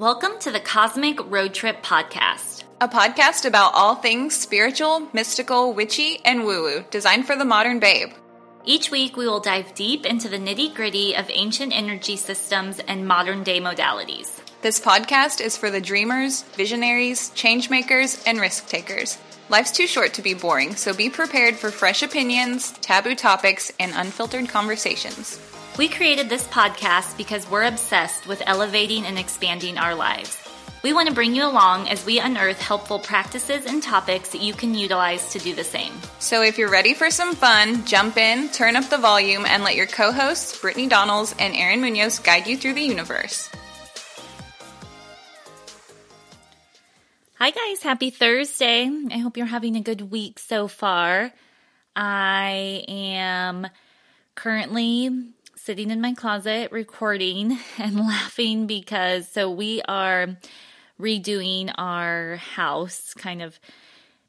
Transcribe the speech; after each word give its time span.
Welcome 0.00 0.38
to 0.40 0.50
the 0.50 0.60
Cosmic 0.60 1.18
Road 1.30 1.52
Trip 1.52 1.82
Podcast. 1.82 2.64
A 2.80 2.88
podcast 2.88 3.44
about 3.44 3.74
all 3.74 3.96
things 3.96 4.34
spiritual, 4.34 5.06
mystical, 5.12 5.74
witchy, 5.74 6.22
and 6.24 6.46
woo 6.46 6.62
woo, 6.62 6.84
designed 6.90 7.26
for 7.26 7.36
the 7.36 7.44
modern 7.44 7.80
babe. 7.80 8.08
Each 8.64 8.90
week, 8.90 9.18
we 9.18 9.26
will 9.26 9.40
dive 9.40 9.74
deep 9.74 10.06
into 10.06 10.30
the 10.30 10.38
nitty 10.38 10.74
gritty 10.74 11.14
of 11.14 11.28
ancient 11.28 11.76
energy 11.76 12.16
systems 12.16 12.78
and 12.78 13.06
modern 13.06 13.42
day 13.42 13.60
modalities. 13.60 14.40
This 14.62 14.80
podcast 14.80 15.42
is 15.42 15.58
for 15.58 15.70
the 15.70 15.82
dreamers, 15.82 16.44
visionaries, 16.54 17.28
changemakers, 17.32 18.26
and 18.26 18.40
risk 18.40 18.68
takers. 18.68 19.18
Life's 19.50 19.70
too 19.70 19.86
short 19.86 20.14
to 20.14 20.22
be 20.22 20.32
boring, 20.32 20.76
so 20.76 20.94
be 20.94 21.10
prepared 21.10 21.56
for 21.56 21.70
fresh 21.70 22.02
opinions, 22.02 22.70
taboo 22.80 23.14
topics, 23.14 23.70
and 23.78 23.92
unfiltered 23.94 24.48
conversations. 24.48 25.38
We 25.80 25.88
created 25.88 26.28
this 26.28 26.46
podcast 26.46 27.16
because 27.16 27.50
we're 27.50 27.64
obsessed 27.64 28.26
with 28.26 28.42
elevating 28.44 29.06
and 29.06 29.18
expanding 29.18 29.78
our 29.78 29.94
lives. 29.94 30.36
We 30.82 30.92
want 30.92 31.08
to 31.08 31.14
bring 31.14 31.34
you 31.34 31.46
along 31.46 31.88
as 31.88 32.04
we 32.04 32.20
unearth 32.20 32.60
helpful 32.60 32.98
practices 32.98 33.64
and 33.64 33.82
topics 33.82 34.28
that 34.32 34.42
you 34.42 34.52
can 34.52 34.74
utilize 34.74 35.32
to 35.32 35.38
do 35.38 35.54
the 35.54 35.64
same. 35.64 35.94
So 36.18 36.42
if 36.42 36.58
you're 36.58 36.68
ready 36.68 36.92
for 36.92 37.10
some 37.10 37.34
fun, 37.34 37.86
jump 37.86 38.18
in, 38.18 38.50
turn 38.50 38.76
up 38.76 38.90
the 38.90 38.98
volume, 38.98 39.46
and 39.46 39.64
let 39.64 39.74
your 39.74 39.86
co 39.86 40.12
hosts, 40.12 40.60
Brittany 40.60 40.86
Donnells 40.86 41.34
and 41.38 41.56
Aaron 41.56 41.80
Munoz, 41.80 42.18
guide 42.18 42.46
you 42.46 42.58
through 42.58 42.74
the 42.74 42.82
universe. 42.82 43.48
Hi, 47.36 47.52
guys. 47.52 47.82
Happy 47.82 48.10
Thursday. 48.10 48.86
I 49.10 49.16
hope 49.16 49.38
you're 49.38 49.46
having 49.46 49.76
a 49.76 49.80
good 49.80 50.10
week 50.10 50.40
so 50.40 50.68
far. 50.68 51.32
I 51.96 52.84
am 52.86 53.66
currently 54.34 55.32
sitting 55.70 55.92
in 55.92 56.00
my 56.00 56.12
closet 56.12 56.72
recording 56.72 57.56
and 57.78 57.94
laughing 57.94 58.66
because 58.66 59.28
so 59.28 59.48
we 59.48 59.80
are 59.82 60.26
redoing 61.00 61.72
our 61.78 62.34
house 62.34 63.14
kind 63.14 63.40
of 63.40 63.60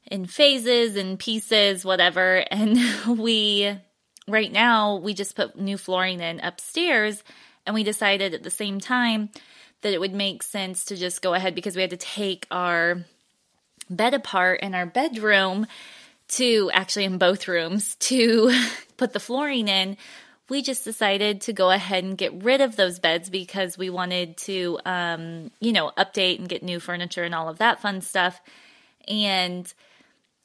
in 0.06 0.24
phases 0.24 0.94
and 0.94 1.18
pieces, 1.18 1.84
whatever. 1.84 2.44
And 2.52 2.78
we, 3.18 3.76
right 4.28 4.52
now, 4.52 4.98
we 4.98 5.14
just 5.14 5.34
put 5.34 5.58
new 5.58 5.76
flooring 5.76 6.20
in 6.20 6.38
upstairs 6.38 7.24
and 7.66 7.74
we 7.74 7.82
decided 7.82 8.34
at 8.34 8.44
the 8.44 8.48
same 8.48 8.78
time 8.78 9.28
that 9.80 9.92
it 9.92 9.98
would 9.98 10.14
make 10.14 10.44
sense 10.44 10.84
to 10.84 10.96
just 10.96 11.22
go 11.22 11.34
ahead 11.34 11.56
because 11.56 11.74
we 11.74 11.82
had 11.82 11.90
to 11.90 11.96
take 11.96 12.46
our 12.52 13.04
bed 13.90 14.14
apart 14.14 14.60
in 14.60 14.76
our 14.76 14.86
bedroom 14.86 15.66
to 16.28 16.70
actually 16.72 17.04
in 17.04 17.18
both 17.18 17.48
rooms 17.48 17.96
to 17.96 18.56
put 18.96 19.12
the 19.12 19.18
flooring 19.18 19.66
in 19.66 19.96
we 20.48 20.62
just 20.62 20.84
decided 20.84 21.42
to 21.42 21.52
go 21.52 21.70
ahead 21.70 22.04
and 22.04 22.18
get 22.18 22.42
rid 22.42 22.60
of 22.60 22.76
those 22.76 22.98
beds 22.98 23.30
because 23.30 23.78
we 23.78 23.90
wanted 23.90 24.36
to, 24.38 24.78
um, 24.84 25.50
you 25.60 25.72
know, 25.72 25.92
update 25.96 26.38
and 26.38 26.48
get 26.48 26.62
new 26.62 26.80
furniture 26.80 27.22
and 27.22 27.34
all 27.34 27.48
of 27.48 27.58
that 27.58 27.80
fun 27.80 28.00
stuff. 28.00 28.40
And 29.08 29.72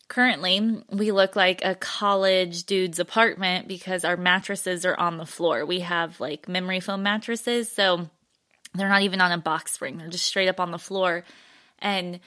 currently, 0.08 0.84
we 0.90 1.12
look 1.12 1.36
like 1.36 1.64
a 1.66 1.76
college 1.76 2.64
dude's 2.66 3.00
apartment 3.00 3.68
because 3.68 4.06
our 4.06 4.18
mattresses 4.18 4.86
are 4.86 4.98
on 4.98 5.18
the 5.18 5.26
floor. 5.26 5.66
We 5.66 5.82
have 5.82 6.20
like 6.20 6.48
memory 6.48 6.80
foam 6.80 7.04
mattresses, 7.04 7.72
so 7.72 8.10
they're 8.76 8.90
not 8.90 9.02
even 9.02 9.22
on 9.22 9.32
a 9.32 9.38
box 9.38 9.74
spring, 9.74 9.98
they're 9.98 10.08
just 10.08 10.26
straight 10.26 10.48
up 10.48 10.60
on 10.60 10.72
the 10.72 10.80
floor. 10.80 11.24
And 11.80 12.20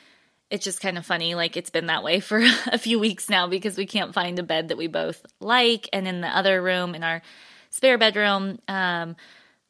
it's 0.51 0.65
just 0.65 0.81
kind 0.81 0.99
of 0.99 1.07
funny. 1.07 1.35
Like 1.35 1.57
it's 1.57 1.71
been 1.71 1.87
that 1.87 2.03
way 2.03 2.21
for 2.21 2.43
a 2.67 2.79
few 2.79 2.99
weeks 2.99 3.31
now 3.31 3.47
because 3.47 3.77
we 3.77 3.87
can't 3.87 4.15
find 4.15 4.39
a 4.39 4.43
bed 4.43 4.69
that 4.69 4.79
we 4.79 4.89
both 4.89 5.25
like. 5.39 5.89
And 5.93 6.07
in 6.07 6.21
the 6.21 6.29
other 6.29 6.61
room, 6.61 6.95
in 6.95 7.05
our 7.05 7.23
spare 7.71 7.99
bedroom. 7.99 8.59
Um, 8.69 9.17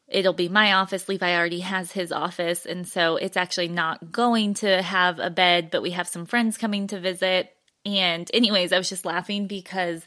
it'll 0.08 0.32
be 0.32 0.48
my 0.48 0.74
office. 0.74 1.08
Levi 1.08 1.36
already 1.36 1.60
has 1.60 1.92
his 1.92 2.12
office. 2.12 2.66
And 2.66 2.86
so 2.86 3.16
it's 3.16 3.36
actually 3.36 3.68
not 3.68 4.10
going 4.10 4.54
to 4.54 4.82
have 4.82 5.18
a 5.18 5.30
bed, 5.30 5.70
but 5.70 5.82
we 5.82 5.90
have 5.90 6.08
some 6.08 6.26
friends 6.26 6.58
coming 6.58 6.88
to 6.88 7.00
visit. 7.00 7.54
And, 7.86 8.28
anyways, 8.34 8.72
I 8.72 8.78
was 8.78 8.88
just 8.88 9.04
laughing 9.04 9.46
because 9.46 10.06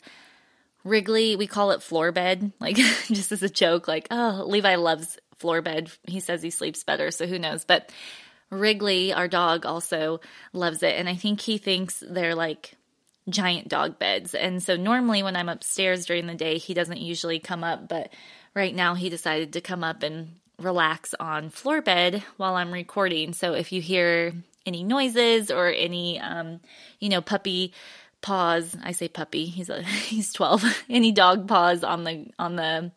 Wrigley, 0.83 1.35
we 1.35 1.47
call 1.47 1.71
it 1.71 1.81
floor 1.81 2.11
bed, 2.11 2.51
like 2.59 2.75
just 2.75 3.31
as 3.31 3.41
a 3.41 3.49
joke, 3.49 3.87
like, 3.87 4.07
oh, 4.11 4.43
Levi 4.45 4.75
loves 4.75 5.17
floor 5.37 5.61
bed. 5.61 5.89
He 6.03 6.19
says 6.19 6.41
he 6.41 6.49
sleeps 6.49 6.83
better, 6.83 7.09
so 7.09 7.25
who 7.25 7.39
knows. 7.39 7.65
But 7.65 7.91
Wrigley, 8.49 9.13
our 9.13 9.27
dog, 9.27 9.65
also 9.65 10.19
loves 10.51 10.83
it. 10.83 10.95
And 10.97 11.09
I 11.09 11.15
think 11.15 11.41
he 11.41 11.57
thinks 11.57 12.03
they're 12.07 12.35
like 12.35 12.75
giant 13.29 13.69
dog 13.69 13.99
beds. 13.99 14.35
And 14.35 14.61
so 14.61 14.75
normally 14.75 15.23
when 15.23 15.35
I'm 15.35 15.49
upstairs 15.49 16.05
during 16.05 16.27
the 16.27 16.35
day, 16.35 16.57
he 16.57 16.73
doesn't 16.73 16.99
usually 16.99 17.39
come 17.39 17.63
up, 17.63 17.87
but 17.87 18.13
right 18.53 18.75
now 18.75 18.95
he 18.95 19.09
decided 19.09 19.53
to 19.53 19.61
come 19.61 19.83
up 19.83 20.03
and 20.03 20.35
relax 20.59 21.13
on 21.19 21.49
floor 21.49 21.81
bed 21.81 22.23
while 22.37 22.55
I'm 22.55 22.71
recording. 22.71 23.33
So 23.33 23.53
if 23.53 23.71
you 23.71 23.81
hear 23.81 24.33
any 24.65 24.83
noises 24.83 25.51
or 25.51 25.67
any 25.67 26.19
um, 26.19 26.59
you 26.99 27.09
know, 27.09 27.21
puppy 27.21 27.73
paws, 28.21 28.75
I 28.83 28.91
say 28.91 29.07
puppy, 29.07 29.45
he's 29.45 29.69
a 29.69 29.81
he's 29.83 30.33
12. 30.33 30.85
any 30.89 31.11
dog 31.11 31.47
paws 31.47 31.83
on 31.83 32.03
the 32.03 32.27
on 32.39 32.55
the 32.55 32.91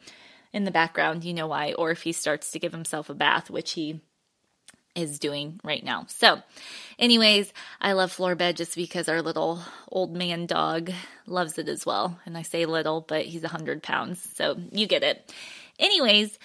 in 0.53 0.65
the 0.65 0.71
background, 0.71 1.25
you 1.25 1.35
know 1.35 1.49
why, 1.49 1.75
or 1.75 1.91
if 1.91 2.03
he 2.03 2.13
starts 2.13 2.53
to 2.53 2.59
give 2.59 2.73
himself 2.73 3.11
a 3.11 3.15
bath, 3.15 3.51
which 3.51 3.73
he 3.73 4.01
is 4.97 5.19
doing 5.19 5.61
right 5.63 5.85
now. 5.85 6.07
So, 6.09 6.43
anyways, 6.99 7.53
I 7.81 7.93
love 7.93 8.11
floor 8.11 8.35
bed 8.35 8.57
just 8.57 8.75
because 8.75 9.09
our 9.09 9.23
little 9.23 9.61
old 9.93 10.17
man 10.17 10.47
dog 10.47 10.91
loves 11.27 11.59
it 11.59 11.69
as 11.69 11.87
well. 11.87 12.19
And 12.27 12.37
I 12.37 12.43
say 12.43 12.67
little, 12.67 13.03
but 13.03 13.27
he's 13.27 13.43
100 13.43 13.83
pounds. 13.83 14.27
So, 14.35 14.57
you 14.73 14.87
get 14.87 15.05
it. 15.05 15.33
Anyways, 15.79 16.39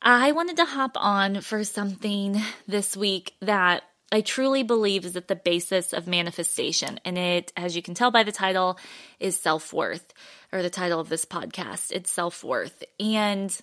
I 0.00 0.32
wanted 0.32 0.56
to 0.56 0.64
hop 0.64 0.92
on 0.96 1.42
for 1.42 1.62
something 1.64 2.40
this 2.66 2.96
week 2.96 3.34
that 3.40 3.82
I 4.10 4.22
truly 4.22 4.62
believe 4.62 5.04
is 5.04 5.16
at 5.16 5.28
the 5.28 5.36
basis 5.36 5.92
of 5.92 6.06
manifestation. 6.06 6.98
And 7.04 7.18
it, 7.18 7.52
as 7.56 7.76
you 7.76 7.82
can 7.82 7.94
tell 7.94 8.10
by 8.10 8.22
the 8.22 8.32
title, 8.32 8.78
is 9.20 9.38
self 9.38 9.72
worth, 9.72 10.14
or 10.52 10.62
the 10.62 10.70
title 10.70 11.00
of 11.00 11.08
this 11.08 11.24
podcast. 11.26 11.92
It's 11.92 12.10
self 12.10 12.42
worth. 12.42 12.82
And 12.98 13.56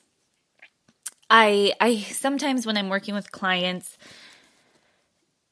I, 1.30 1.74
I 1.82 1.98
sometimes 1.98 2.66
when 2.66 2.78
I'm 2.78 2.90
working 2.90 3.16
with 3.16 3.32
clients, 3.32 3.98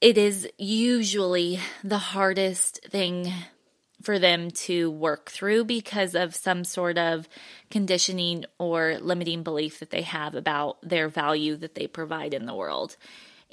it 0.00 0.18
is 0.18 0.48
usually 0.58 1.58
the 1.82 1.98
hardest 1.98 2.80
thing 2.90 3.32
for 4.02 4.18
them 4.18 4.50
to 4.50 4.90
work 4.90 5.30
through 5.30 5.64
because 5.64 6.14
of 6.14 6.34
some 6.34 6.62
sort 6.62 6.98
of 6.98 7.26
conditioning 7.70 8.44
or 8.58 8.98
limiting 9.00 9.42
belief 9.42 9.78
that 9.80 9.90
they 9.90 10.02
have 10.02 10.34
about 10.34 10.76
their 10.82 11.08
value 11.08 11.56
that 11.56 11.74
they 11.74 11.86
provide 11.86 12.34
in 12.34 12.44
the 12.44 12.54
world. 12.54 12.96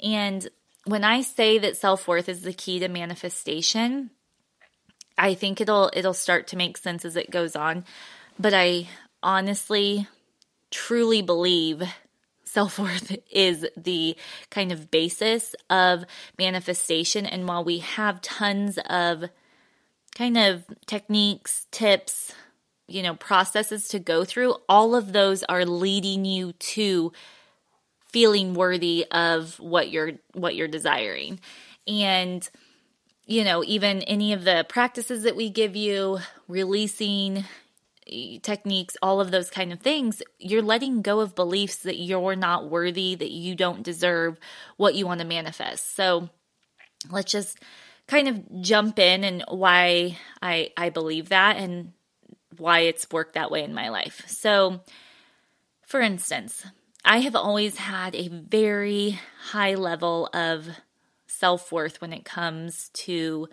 And 0.02 0.46
when 0.84 1.04
I 1.04 1.22
say 1.22 1.58
that 1.58 1.76
self-worth 1.76 2.28
is 2.28 2.42
the 2.42 2.52
key 2.52 2.80
to 2.80 2.88
manifestation, 2.88 4.10
I 5.16 5.34
think 5.34 5.60
it'll 5.60 5.90
it'll 5.94 6.14
start 6.14 6.48
to 6.48 6.56
make 6.56 6.76
sense 6.76 7.04
as 7.04 7.16
it 7.16 7.30
goes 7.30 7.56
on, 7.56 7.84
but 8.38 8.52
I 8.52 8.88
honestly 9.22 10.06
truly 10.70 11.22
believe 11.22 11.82
self 12.52 12.78
worth 12.78 13.16
is 13.30 13.66
the 13.76 14.16
kind 14.50 14.72
of 14.72 14.90
basis 14.90 15.54
of 15.70 16.04
manifestation. 16.38 17.24
And 17.26 17.48
while 17.48 17.64
we 17.64 17.78
have 17.78 18.20
tons 18.20 18.78
of 18.88 19.24
kind 20.14 20.36
of 20.36 20.64
techniques, 20.86 21.66
tips, 21.70 22.34
you 22.86 23.02
know, 23.02 23.14
processes 23.14 23.88
to 23.88 23.98
go 23.98 24.24
through, 24.24 24.56
all 24.68 24.94
of 24.94 25.12
those 25.12 25.42
are 25.44 25.64
leading 25.64 26.24
you 26.24 26.52
to 26.52 27.12
feeling 28.12 28.52
worthy 28.52 29.06
of 29.10 29.58
what 29.58 29.90
you're 29.90 30.12
what 30.34 30.54
you're 30.54 30.68
desiring. 30.68 31.40
And 31.88 32.46
you 33.24 33.44
know, 33.44 33.64
even 33.64 34.02
any 34.02 34.34
of 34.34 34.44
the 34.44 34.66
practices 34.68 35.22
that 35.22 35.36
we 35.36 35.48
give 35.48 35.74
you, 35.74 36.18
releasing 36.48 37.44
Eh, 38.10 38.38
techniques, 38.42 38.96
all 39.00 39.20
of 39.20 39.30
those 39.30 39.50
kind 39.50 39.72
of 39.72 39.80
things, 39.80 40.22
you're 40.38 40.62
letting 40.62 41.02
go 41.02 41.20
of 41.20 41.34
beliefs 41.34 41.76
that 41.76 41.98
you're 41.98 42.36
not 42.36 42.68
worthy, 42.68 43.14
that 43.14 43.30
you 43.30 43.54
don't 43.54 43.82
deserve 43.82 44.38
what 44.76 44.94
you 44.94 45.06
want 45.06 45.20
to 45.20 45.26
manifest. 45.26 45.94
So 45.94 46.28
let's 47.10 47.30
just 47.30 47.58
kind 48.08 48.28
of 48.28 48.60
jump 48.60 48.98
in 48.98 49.22
and 49.24 49.44
why 49.48 50.18
I 50.40 50.70
I 50.76 50.90
believe 50.90 51.28
that 51.28 51.56
and 51.56 51.92
why 52.56 52.80
it's 52.80 53.10
worked 53.10 53.34
that 53.34 53.50
way 53.50 53.62
in 53.62 53.72
my 53.74 53.88
life. 53.88 54.22
So 54.26 54.80
for 55.86 56.00
instance, 56.00 56.64
I 57.04 57.18
have 57.18 57.36
always 57.36 57.76
had 57.76 58.14
a 58.14 58.28
very 58.28 59.20
high 59.50 59.74
level 59.74 60.28
of 60.32 60.68
self-worth 61.26 62.00
when 62.00 62.12
it 62.12 62.24
comes 62.24 62.88
to 62.94 63.48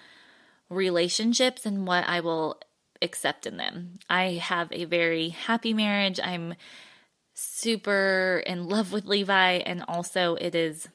relationships 0.69 1.65
and 1.65 1.87
what 1.87 2.07
I 2.07 2.19
will 2.19 2.59
accept 3.01 3.45
in 3.45 3.57
them. 3.57 3.99
I 4.09 4.33
have 4.33 4.71
a 4.71 4.85
very 4.85 5.29
happy 5.29 5.73
marriage. 5.73 6.19
I'm 6.21 6.55
super 7.33 8.43
in 8.45 8.67
love 8.67 8.91
with 8.91 9.05
Levi, 9.05 9.61
and 9.65 9.83
also 9.87 10.35
it 10.35 10.55
is 10.55 10.87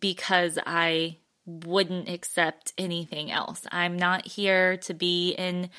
because 0.00 0.58
I 0.66 1.18
wouldn't 1.46 2.08
accept 2.08 2.72
anything 2.78 3.30
else. 3.30 3.66
I'm 3.70 3.96
not 3.96 4.26
here 4.26 4.76
to 4.78 4.94
be 4.94 5.30
in 5.32 5.70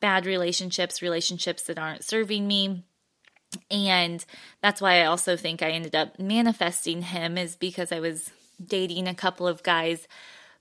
bad 0.00 0.26
relationships, 0.26 1.02
relationships 1.02 1.62
that 1.64 1.78
aren't 1.78 2.04
serving 2.04 2.46
me. 2.48 2.84
And 3.70 4.24
that's 4.62 4.80
why 4.80 5.00
I 5.00 5.04
also 5.04 5.36
think 5.36 5.62
I 5.62 5.70
ended 5.70 5.94
up 5.94 6.18
manifesting 6.18 7.02
him, 7.02 7.38
is 7.38 7.54
because 7.54 7.92
I 7.92 8.00
was 8.00 8.30
dating 8.64 9.06
a 9.06 9.14
couple 9.14 9.46
of 9.46 9.62
guys 9.62 10.08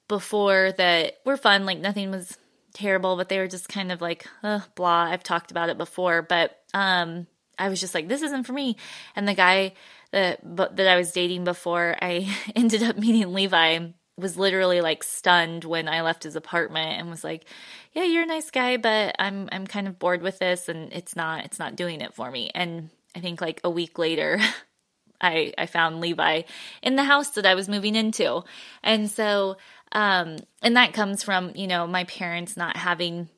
before 0.08 0.74
that 0.78 1.16
were 1.26 1.38
fun, 1.38 1.66
like 1.66 1.80
nothing 1.80 2.12
was 2.12 2.38
terrible, 2.74 3.16
but 3.16 3.30
they 3.30 3.40
were 3.40 3.48
just 3.48 3.70
kind 3.70 3.92
of 3.92 4.02
like, 4.02 4.28
blah. 4.76 5.04
I've 5.04 5.24
talked 5.24 5.52
about 5.52 5.70
it 5.70 5.78
before, 5.78 6.22
but 6.22 6.60
um, 6.74 7.28
I 7.58 7.70
was 7.70 7.80
just 7.80 7.94
like, 7.94 8.08
this 8.08 8.22
isn't 8.22 8.44
for 8.44 8.54
me. 8.54 8.78
And 9.16 9.28
the 9.28 9.34
guy 9.34 9.74
that 10.12 10.40
that 10.44 10.88
I 10.88 10.96
was 10.96 11.12
dating 11.12 11.44
before, 11.44 11.96
I 12.02 12.34
ended 12.56 12.84
up 12.84 12.98
meeting 12.98 13.34
Levi 13.34 13.88
was 14.16 14.38
literally 14.38 14.80
like 14.80 15.04
stunned 15.04 15.64
when 15.64 15.88
I 15.88 16.02
left 16.02 16.24
his 16.24 16.36
apartment 16.36 17.00
and 17.00 17.10
was 17.10 17.24
like, 17.24 17.46
"Yeah, 17.94 18.04
you're 18.04 18.24
a 18.24 18.28
nice 18.28 18.52
guy, 18.52 18.78
but 18.78 19.16
I'm 19.18 19.50
I'm 19.52 19.66
kind 19.66 19.88
of 19.88 19.98
bored 20.00 20.22
with 20.22 20.40
this 20.40 20.70
and 20.70 20.94
it's 20.94 21.16
not 21.16 21.46
it's 21.46 21.60
not 21.60 21.76
doing 21.76 22.02
it 22.02 22.14
for 22.14 22.30
me." 22.30 22.52
And 22.54 22.90
I 23.16 23.20
think 23.20 23.42
like 23.42 23.60
a 23.64 23.70
week 23.72 23.98
later, 23.98 24.40
I 25.22 25.54
I 25.58 25.66
found 25.66 26.00
Levi 26.00 26.44
in 26.84 26.96
the 26.96 27.04
house 27.04 27.30
that 27.32 27.46
I 27.48 27.56
was 27.56 27.68
moving 27.68 27.96
into. 27.96 28.44
And 28.84 29.10
so 29.10 29.58
um, 29.94 30.38
and 30.62 30.76
that 30.76 30.94
comes 30.94 31.24
from, 31.24 31.52
you 31.56 31.68
know, 31.68 31.88
my 31.88 32.04
parents 32.04 32.58
not 32.58 32.76
having 32.76 33.30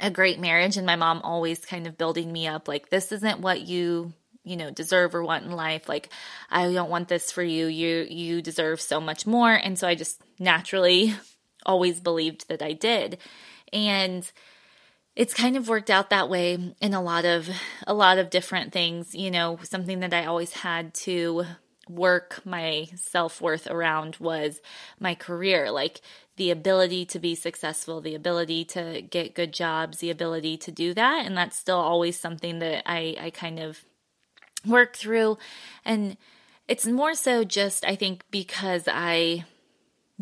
a 0.00 0.10
great 0.10 0.40
marriage 0.40 0.78
and 0.78 0.86
my 0.86 0.96
mom 0.96 1.20
always 1.22 1.64
kind 1.64 1.86
of 1.86 1.98
building 1.98 2.32
me 2.32 2.46
up 2.46 2.66
like, 2.66 2.88
this 2.88 3.12
isn't 3.12 3.40
what 3.40 3.60
you 3.60 4.14
you 4.44 4.56
know 4.56 4.70
deserve 4.70 5.14
or 5.14 5.22
want 5.22 5.44
in 5.44 5.52
life. 5.52 5.88
Like 5.88 6.08
i 6.50 6.72
don't 6.72 6.90
want 6.90 7.08
this 7.08 7.30
for 7.30 7.42
you. 7.42 7.66
You 7.66 8.06
you 8.08 8.42
deserve 8.42 8.80
so 8.80 9.00
much 9.00 9.26
more. 9.26 9.52
And 9.52 9.78
so 9.78 9.86
i 9.86 9.94
just 9.94 10.20
naturally 10.38 11.14
always 11.66 12.00
believed 12.00 12.48
that 12.48 12.62
i 12.62 12.72
did. 12.72 13.18
And 13.72 14.28
it's 15.14 15.34
kind 15.34 15.56
of 15.56 15.68
worked 15.68 15.90
out 15.90 16.10
that 16.10 16.28
way 16.28 16.74
in 16.80 16.94
a 16.94 17.02
lot 17.02 17.24
of 17.24 17.48
a 17.86 17.94
lot 17.94 18.18
of 18.18 18.30
different 18.30 18.72
things 18.72 19.14
you 19.14 19.30
know 19.30 19.58
something 19.62 20.00
that 20.00 20.14
i 20.14 20.24
always 20.24 20.52
had 20.52 20.94
to 20.94 21.44
work 21.94 22.40
my 22.44 22.88
self 22.94 23.40
worth 23.40 23.66
around 23.66 24.16
was 24.18 24.60
my 24.98 25.14
career, 25.14 25.70
like 25.70 26.00
the 26.36 26.50
ability 26.50 27.04
to 27.06 27.18
be 27.18 27.34
successful, 27.34 28.00
the 28.00 28.14
ability 28.14 28.64
to 28.64 29.02
get 29.02 29.34
good 29.34 29.52
jobs, 29.52 29.98
the 29.98 30.10
ability 30.10 30.56
to 30.56 30.70
do 30.70 30.94
that. 30.94 31.26
And 31.26 31.36
that's 31.36 31.56
still 31.56 31.78
always 31.78 32.18
something 32.18 32.58
that 32.60 32.82
I, 32.86 33.16
I 33.20 33.30
kind 33.30 33.58
of 33.58 33.84
work 34.66 34.96
through. 34.96 35.38
And 35.84 36.16
it's 36.68 36.86
more 36.86 37.14
so 37.14 37.44
just, 37.44 37.84
I 37.84 37.96
think, 37.96 38.24
because 38.30 38.84
I 38.88 39.44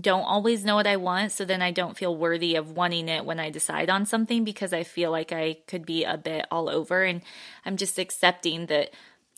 don't 0.01 0.23
always 0.23 0.65
know 0.65 0.75
what 0.75 0.87
I 0.87 0.97
want. 0.97 1.33
So 1.33 1.45
then 1.45 1.63
I 1.63 1.71
don't 1.71 1.97
feel 1.97 2.17
worthy 2.17 2.57
of 2.57 2.73
wanting 2.73 3.09
it 3.09 3.25
when 3.25 3.39
I 3.39 3.51
decide 3.51 3.91
on 3.91 4.07
something 4.07 4.45
because 4.45 4.73
I 4.73 4.83
feel 4.83 5.11
like 5.11 5.33
I 5.33 5.59
could 5.67 5.85
be 5.85 6.05
a 6.05 6.17
bit 6.17 6.47
all 6.51 6.69
over. 6.69 7.03
And 7.03 7.23
I'm 7.65 7.77
just 7.77 7.99
accepting 7.99 8.67
that 8.67 8.91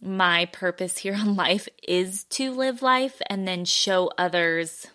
my 0.03 0.47
purpose 0.47 0.99
here 0.99 1.15
in 1.21 1.37
life 1.37 1.69
is 1.83 2.25
to 2.25 2.53
live 2.53 2.83
life 2.83 3.23
and 3.27 3.47
then 3.47 3.65
show 3.65 4.11
others 4.19 4.87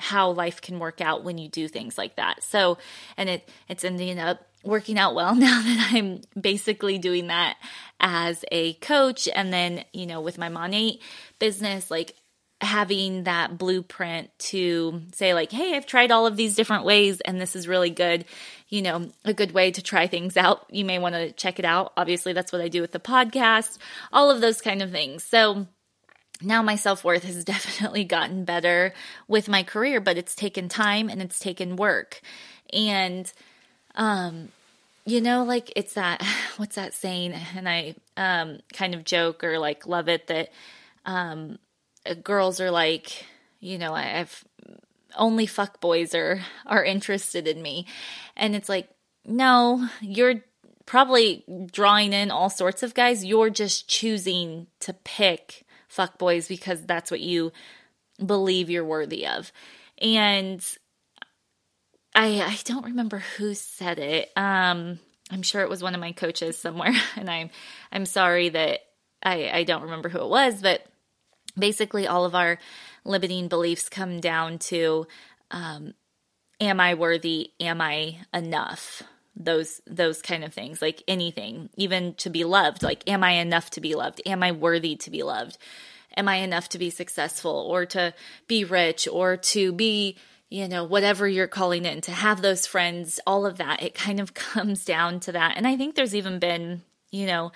how 0.00 0.30
life 0.30 0.60
can 0.60 0.78
work 0.78 1.00
out 1.00 1.24
when 1.24 1.38
you 1.38 1.48
do 1.48 1.66
things 1.66 1.98
like 1.98 2.16
that. 2.16 2.42
So, 2.42 2.78
and 3.16 3.28
it 3.28 3.48
it's 3.68 3.84
ending 3.84 4.18
up 4.18 4.46
working 4.64 4.98
out 4.98 5.14
well 5.14 5.34
now 5.36 5.62
that 5.62 5.90
I'm 5.92 6.20
basically 6.40 6.98
doing 6.98 7.28
that 7.28 7.56
as 8.00 8.44
a 8.52 8.74
coach 8.74 9.28
and 9.34 9.52
then, 9.52 9.84
you 9.92 10.06
know, 10.06 10.20
with 10.20 10.38
my 10.38 10.48
Monat 10.48 10.98
business, 11.38 11.90
like 11.90 12.14
having 12.60 13.24
that 13.24 13.56
blueprint 13.56 14.36
to 14.38 15.00
say 15.12 15.32
like 15.32 15.52
hey 15.52 15.76
i've 15.76 15.86
tried 15.86 16.10
all 16.10 16.26
of 16.26 16.36
these 16.36 16.56
different 16.56 16.84
ways 16.84 17.20
and 17.20 17.40
this 17.40 17.54
is 17.54 17.68
really 17.68 17.90
good 17.90 18.24
you 18.68 18.82
know 18.82 19.08
a 19.24 19.32
good 19.32 19.52
way 19.52 19.70
to 19.70 19.82
try 19.82 20.06
things 20.06 20.36
out. 20.36 20.66
You 20.70 20.84
may 20.84 20.98
want 20.98 21.14
to 21.14 21.32
check 21.32 21.58
it 21.58 21.64
out. 21.64 21.92
Obviously 21.96 22.32
that's 22.32 22.52
what 22.52 22.60
i 22.60 22.68
do 22.68 22.80
with 22.80 22.92
the 22.92 23.00
podcast 23.00 23.78
all 24.12 24.30
of 24.30 24.40
those 24.40 24.60
kind 24.60 24.82
of 24.82 24.90
things. 24.90 25.24
So 25.24 25.66
now 26.40 26.62
my 26.62 26.76
self-worth 26.76 27.24
has 27.24 27.44
definitely 27.44 28.04
gotten 28.04 28.44
better 28.44 28.94
with 29.26 29.48
my 29.48 29.62
career 29.62 30.00
but 30.00 30.18
it's 30.18 30.34
taken 30.34 30.68
time 30.68 31.08
and 31.08 31.22
it's 31.22 31.38
taken 31.38 31.76
work. 31.76 32.20
And 32.72 33.30
um 33.94 34.50
you 35.04 35.20
know 35.20 35.44
like 35.44 35.72
it's 35.74 35.94
that 35.94 36.22
what's 36.56 36.76
that 36.76 36.94
saying? 36.94 37.34
And 37.56 37.68
i 37.68 37.94
um 38.16 38.58
kind 38.72 38.94
of 38.94 39.04
joke 39.04 39.42
or 39.44 39.58
like 39.58 39.86
love 39.86 40.08
it 40.08 40.26
that 40.26 40.50
um 41.06 41.58
girls 42.14 42.60
are 42.60 42.70
like, 42.70 43.24
you 43.60 43.78
know, 43.78 43.94
I've 43.94 44.44
only 45.16 45.46
fuck 45.46 45.80
boys 45.80 46.14
are 46.14 46.40
are 46.66 46.84
interested 46.84 47.46
in 47.46 47.60
me. 47.62 47.86
And 48.36 48.54
it's 48.54 48.68
like, 48.68 48.88
no, 49.24 49.88
you're 50.00 50.42
probably 50.86 51.44
drawing 51.70 52.12
in 52.12 52.30
all 52.30 52.50
sorts 52.50 52.82
of 52.82 52.94
guys. 52.94 53.24
You're 53.24 53.50
just 53.50 53.88
choosing 53.88 54.66
to 54.80 54.92
pick 54.92 55.66
fuck 55.88 56.18
boys 56.18 56.48
because 56.48 56.84
that's 56.84 57.10
what 57.10 57.20
you 57.20 57.52
believe 58.24 58.70
you're 58.70 58.84
worthy 58.84 59.26
of. 59.26 59.52
And 60.00 60.64
I 62.14 62.40
I 62.40 62.58
don't 62.64 62.86
remember 62.86 63.22
who 63.36 63.54
said 63.54 63.98
it. 63.98 64.30
Um 64.36 64.98
I'm 65.30 65.42
sure 65.42 65.60
it 65.60 65.68
was 65.68 65.82
one 65.82 65.94
of 65.94 66.00
my 66.00 66.12
coaches 66.12 66.56
somewhere 66.56 66.94
and 67.16 67.28
I'm 67.28 67.50
I'm 67.92 68.06
sorry 68.06 68.48
that 68.50 68.80
I 69.22 69.50
I 69.50 69.64
don't 69.64 69.82
remember 69.82 70.08
who 70.08 70.20
it 70.20 70.28
was, 70.28 70.62
but 70.62 70.86
basically 71.58 72.06
all 72.06 72.24
of 72.24 72.34
our 72.34 72.58
limiting 73.04 73.48
beliefs 73.48 73.88
come 73.88 74.20
down 74.20 74.58
to 74.58 75.06
um, 75.50 75.94
am 76.60 76.80
i 76.80 76.94
worthy? 76.94 77.52
Am 77.60 77.80
i 77.80 78.18
enough? 78.32 79.02
Those 79.36 79.80
those 79.86 80.20
kind 80.20 80.44
of 80.44 80.52
things 80.52 80.82
like 80.82 81.02
anything 81.06 81.70
even 81.76 82.14
to 82.14 82.28
be 82.28 82.42
loved 82.44 82.82
like 82.82 83.08
am 83.08 83.22
i 83.22 83.32
enough 83.32 83.70
to 83.70 83.80
be 83.80 83.94
loved? 83.94 84.20
Am 84.26 84.42
i 84.42 84.52
worthy 84.52 84.96
to 84.96 85.10
be 85.10 85.22
loved? 85.22 85.58
Am 86.16 86.28
i 86.28 86.36
enough 86.36 86.68
to 86.70 86.78
be 86.78 86.90
successful 86.90 87.66
or 87.70 87.86
to 87.86 88.14
be 88.48 88.64
rich 88.64 89.06
or 89.10 89.36
to 89.36 89.72
be 89.72 90.16
you 90.50 90.66
know 90.66 90.82
whatever 90.82 91.28
you're 91.28 91.46
calling 91.46 91.84
it 91.84 92.02
to 92.04 92.12
have 92.12 92.42
those 92.42 92.66
friends? 92.66 93.20
All 93.26 93.46
of 93.46 93.58
that 93.58 93.82
it 93.82 93.94
kind 93.94 94.18
of 94.20 94.34
comes 94.52 94.84
down 94.84 95.20
to 95.20 95.32
that. 95.32 95.56
And 95.56 95.66
i 95.66 95.76
think 95.76 95.94
there's 95.94 96.14
even 96.14 96.38
been 96.38 96.82
you 97.10 97.26
know 97.26 97.52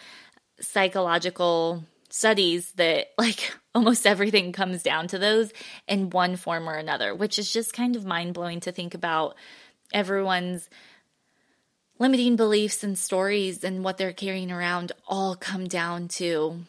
psychological 0.61 1.85
studies 2.09 2.73
that 2.73 3.09
like 3.19 3.53
almost 3.75 4.07
everything 4.07 4.53
comes 4.53 4.83
down 4.83 5.09
to 5.09 5.19
those 5.19 5.53
in 5.89 6.11
one 6.11 6.37
form 6.37 6.69
or 6.69 6.75
another, 6.75 7.15
which 7.15 7.39
is 7.39 7.53
just 7.53 7.73
kind 7.73 7.97
of 7.97 8.05
mind 8.05 8.35
blowing 8.35 8.61
to 8.61 8.73
think 8.73 8.95
about 8.95 9.37
everyone's 9.93 10.69
limiting 11.99 12.37
beliefs 12.37 12.83
and 12.83 12.99
stories 12.99 13.65
and 13.65 13.85
what 13.85 13.97
they're 13.97 14.13
carrying 14.13 14.51
around 14.51 14.93
all 15.07 15.37
come 15.37 15.67
down 15.67 16.09
to 16.09 16.61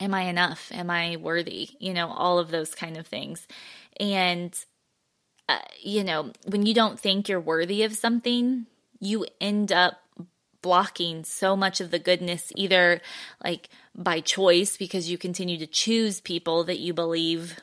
am 0.00 0.14
I 0.14 0.22
enough? 0.22 0.70
Am 0.72 0.90
I 0.90 1.16
worthy? 1.16 1.70
You 1.78 1.94
know, 1.94 2.10
all 2.10 2.38
of 2.38 2.50
those 2.50 2.74
kind 2.74 2.96
of 2.96 3.06
things. 3.06 3.46
And, 3.98 4.56
uh, 5.48 5.58
you 5.80 6.04
know, 6.04 6.32
when 6.46 6.66
you 6.66 6.74
don't 6.74 6.98
think 6.98 7.28
you're 7.28 7.40
worthy 7.40 7.84
of 7.84 7.94
something, 7.94 8.66
you 9.00 9.26
end 9.40 9.72
up 9.72 10.00
blocking 10.64 11.24
so 11.24 11.54
much 11.54 11.80
of 11.80 11.90
the 11.90 11.98
goodness, 11.98 12.50
either 12.56 13.00
like 13.44 13.68
by 13.94 14.20
choice 14.20 14.76
because 14.76 15.10
you 15.10 15.18
continue 15.18 15.58
to 15.58 15.66
choose 15.66 16.20
people 16.20 16.64
that 16.64 16.80
you 16.80 16.92
believe 16.92 17.60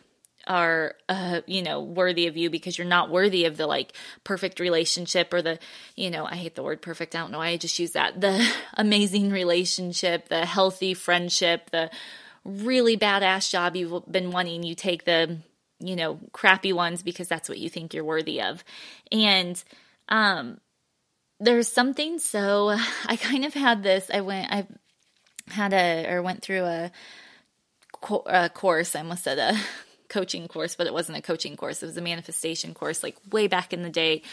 are 0.47 0.95
uh, 1.07 1.41
you 1.45 1.61
know 1.61 1.81
worthy 1.81 2.27
of 2.27 2.35
you 2.35 2.49
because 2.49 2.77
you're 2.77 2.87
not 2.87 3.11
worthy 3.11 3.45
of 3.45 3.57
the 3.57 3.67
like 3.67 3.93
perfect 4.23 4.59
relationship 4.59 5.31
or 5.31 5.41
the 5.41 5.59
you 5.95 6.09
know 6.09 6.25
i 6.25 6.35
hate 6.35 6.55
the 6.55 6.63
word 6.63 6.81
perfect 6.81 7.15
i 7.15 7.19
don't 7.19 7.31
know 7.31 7.37
why 7.37 7.49
i 7.49 7.57
just 7.57 7.77
use 7.77 7.91
that. 7.91 8.19
The 8.19 8.43
amazing 8.73 9.29
relationship 9.29 10.29
the 10.29 10.45
healthy 10.45 10.95
friendship 10.95 11.69
the 11.69 11.91
really 12.43 12.97
badass 12.97 13.49
job 13.49 13.75
you've 13.75 14.03
been 14.11 14.31
wanting. 14.31 14.63
You 14.63 14.75
take 14.75 15.05
the 15.05 15.37
you 15.79 15.95
know 15.95 16.19
crappy 16.31 16.73
ones 16.73 17.03
because 17.03 17.27
that's 17.27 17.49
what 17.49 17.57
you 17.57 17.69
think 17.69 17.93
you're 17.93 18.03
worthy 18.03 18.41
of. 18.41 18.63
And 19.11 19.61
um 20.09 20.59
there's 21.41 21.67
something 21.67 22.19
so 22.19 22.69
i 23.07 23.15
kind 23.15 23.43
of 23.45 23.53
had 23.53 23.83
this 23.83 24.09
i 24.13 24.21
went 24.21 24.51
i 24.51 24.65
had 25.49 25.73
a 25.73 26.07
or 26.09 26.21
went 26.21 26.41
through 26.41 26.63
a, 26.63 26.91
a 28.27 28.49
course 28.49 28.95
i 28.95 28.99
almost 28.99 29.23
said 29.23 29.37
a 29.37 29.57
coaching 30.11 30.49
course, 30.49 30.75
but 30.75 30.87
it 30.87 30.93
wasn't 30.93 31.17
a 31.17 31.21
coaching 31.21 31.55
course. 31.55 31.81
It 31.81 31.85
was 31.85 31.97
a 31.97 32.01
manifestation 32.01 32.73
course, 32.73 33.01
like 33.01 33.15
way 33.31 33.47
back 33.47 33.71
in 33.71 33.81
the 33.81 33.89
day. 33.89 34.23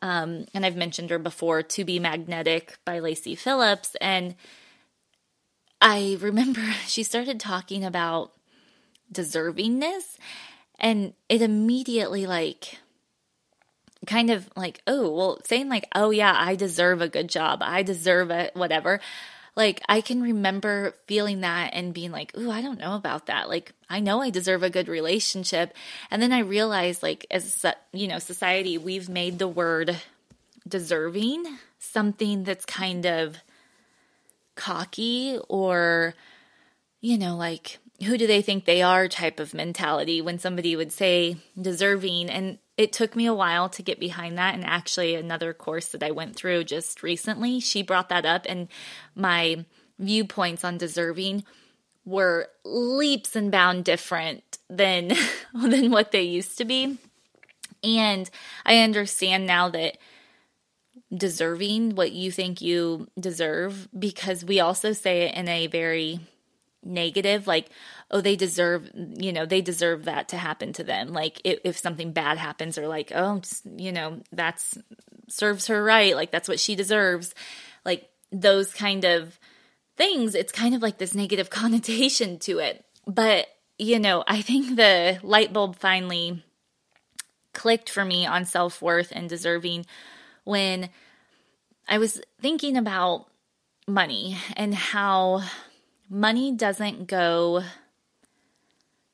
Um, 0.00 0.46
and 0.54 0.64
I've 0.64 0.76
mentioned 0.76 1.10
her 1.10 1.18
before, 1.18 1.62
To 1.62 1.84
Be 1.84 1.98
Magnetic 1.98 2.78
by 2.86 2.98
Lacy 2.98 3.34
Phillips. 3.34 3.94
And 4.00 4.34
I 5.80 6.16
remember 6.20 6.62
she 6.86 7.02
started 7.02 7.38
talking 7.38 7.84
about 7.84 8.32
deservingness, 9.12 10.16
and 10.80 11.12
it 11.28 11.42
immediately, 11.42 12.26
like, 12.26 12.78
kind 14.06 14.30
of 14.30 14.48
like, 14.56 14.82
oh, 14.86 15.10
well, 15.10 15.40
saying, 15.44 15.68
like, 15.68 15.88
oh, 15.94 16.10
yeah, 16.10 16.34
I 16.36 16.56
deserve 16.56 17.00
a 17.00 17.08
good 17.08 17.28
job, 17.28 17.60
I 17.62 17.82
deserve 17.82 18.30
it, 18.30 18.54
whatever 18.54 19.00
like 19.56 19.80
I 19.88 20.02
can 20.02 20.22
remember 20.22 20.94
feeling 21.06 21.40
that 21.40 21.70
and 21.72 21.94
being 21.94 22.12
like, 22.12 22.32
oh, 22.36 22.50
I 22.50 22.60
don't 22.60 22.78
know 22.78 22.94
about 22.94 23.26
that." 23.26 23.48
Like 23.48 23.72
I 23.88 24.00
know 24.00 24.20
I 24.20 24.30
deserve 24.30 24.62
a 24.62 24.70
good 24.70 24.86
relationship. 24.86 25.74
And 26.10 26.22
then 26.22 26.32
I 26.32 26.40
realized 26.40 27.02
like 27.02 27.26
as 27.30 27.64
you 27.92 28.06
know, 28.06 28.18
society, 28.18 28.78
we've 28.78 29.08
made 29.08 29.38
the 29.38 29.48
word 29.48 29.98
deserving 30.68 31.44
something 31.78 32.44
that's 32.44 32.66
kind 32.66 33.06
of 33.06 33.38
cocky 34.54 35.38
or 35.48 36.14
you 37.00 37.16
know, 37.16 37.36
like 37.36 37.78
who 38.04 38.18
do 38.18 38.26
they 38.26 38.42
think 38.42 38.66
they 38.66 38.82
are 38.82 39.08
type 39.08 39.40
of 39.40 39.54
mentality 39.54 40.20
when 40.20 40.38
somebody 40.38 40.76
would 40.76 40.92
say 40.92 41.36
deserving 41.60 42.28
and 42.28 42.58
it 42.76 42.92
took 42.92 43.16
me 43.16 43.26
a 43.26 43.34
while 43.34 43.68
to 43.70 43.82
get 43.82 43.98
behind 43.98 44.36
that. 44.38 44.54
And 44.54 44.64
actually 44.64 45.14
another 45.14 45.54
course 45.54 45.88
that 45.88 46.02
I 46.02 46.10
went 46.10 46.36
through 46.36 46.64
just 46.64 47.02
recently 47.02 47.60
she 47.60 47.82
brought 47.82 48.08
that 48.10 48.26
up 48.26 48.46
and 48.48 48.68
my 49.14 49.64
viewpoints 49.98 50.64
on 50.64 50.78
deserving 50.78 51.44
were 52.04 52.48
leaps 52.64 53.34
and 53.34 53.50
bound 53.50 53.84
different 53.84 54.58
than 54.68 55.12
than 55.54 55.90
what 55.90 56.12
they 56.12 56.22
used 56.22 56.58
to 56.58 56.64
be. 56.64 56.98
And 57.82 58.28
I 58.64 58.78
understand 58.78 59.46
now 59.46 59.68
that 59.70 59.98
deserving 61.14 61.94
what 61.94 62.12
you 62.12 62.30
think 62.30 62.60
you 62.60 63.08
deserve 63.18 63.88
because 63.96 64.44
we 64.44 64.60
also 64.60 64.92
say 64.92 65.22
it 65.22 65.34
in 65.34 65.48
a 65.48 65.66
very 65.66 66.20
negative 66.86 67.46
like 67.46 67.68
oh 68.10 68.20
they 68.20 68.36
deserve 68.36 68.90
you 68.94 69.32
know 69.32 69.44
they 69.44 69.60
deserve 69.60 70.04
that 70.04 70.28
to 70.28 70.36
happen 70.36 70.72
to 70.74 70.84
them. 70.84 71.12
Like 71.12 71.40
if, 71.44 71.58
if 71.64 71.78
something 71.78 72.12
bad 72.12 72.38
happens 72.38 72.78
or 72.78 72.88
like 72.88 73.12
oh 73.14 73.40
you 73.76 73.92
know 73.92 74.20
that's 74.32 74.78
serves 75.28 75.66
her 75.66 75.82
right. 75.82 76.14
Like 76.14 76.30
that's 76.30 76.48
what 76.48 76.60
she 76.60 76.76
deserves. 76.76 77.34
Like 77.84 78.08
those 78.32 78.72
kind 78.72 79.04
of 79.04 79.38
things 79.96 80.34
it's 80.34 80.52
kind 80.52 80.74
of 80.74 80.82
like 80.82 80.98
this 80.98 81.14
negative 81.14 81.50
connotation 81.50 82.38
to 82.40 82.58
it. 82.58 82.84
But 83.06 83.46
you 83.78 83.98
know 83.98 84.24
i 84.26 84.42
think 84.42 84.76
the 84.76 85.18
light 85.22 85.52
bulb 85.52 85.76
finally 85.76 86.42
clicked 87.52 87.88
for 87.88 88.04
me 88.04 88.26
on 88.26 88.44
self-worth 88.44 89.12
and 89.14 89.28
deserving 89.28 89.86
when 90.44 90.88
i 91.88 91.98
was 91.98 92.20
thinking 92.40 92.76
about 92.76 93.26
money 93.86 94.36
and 94.56 94.74
how 94.74 95.42
money 96.08 96.52
doesn't 96.52 97.06
go 97.06 97.62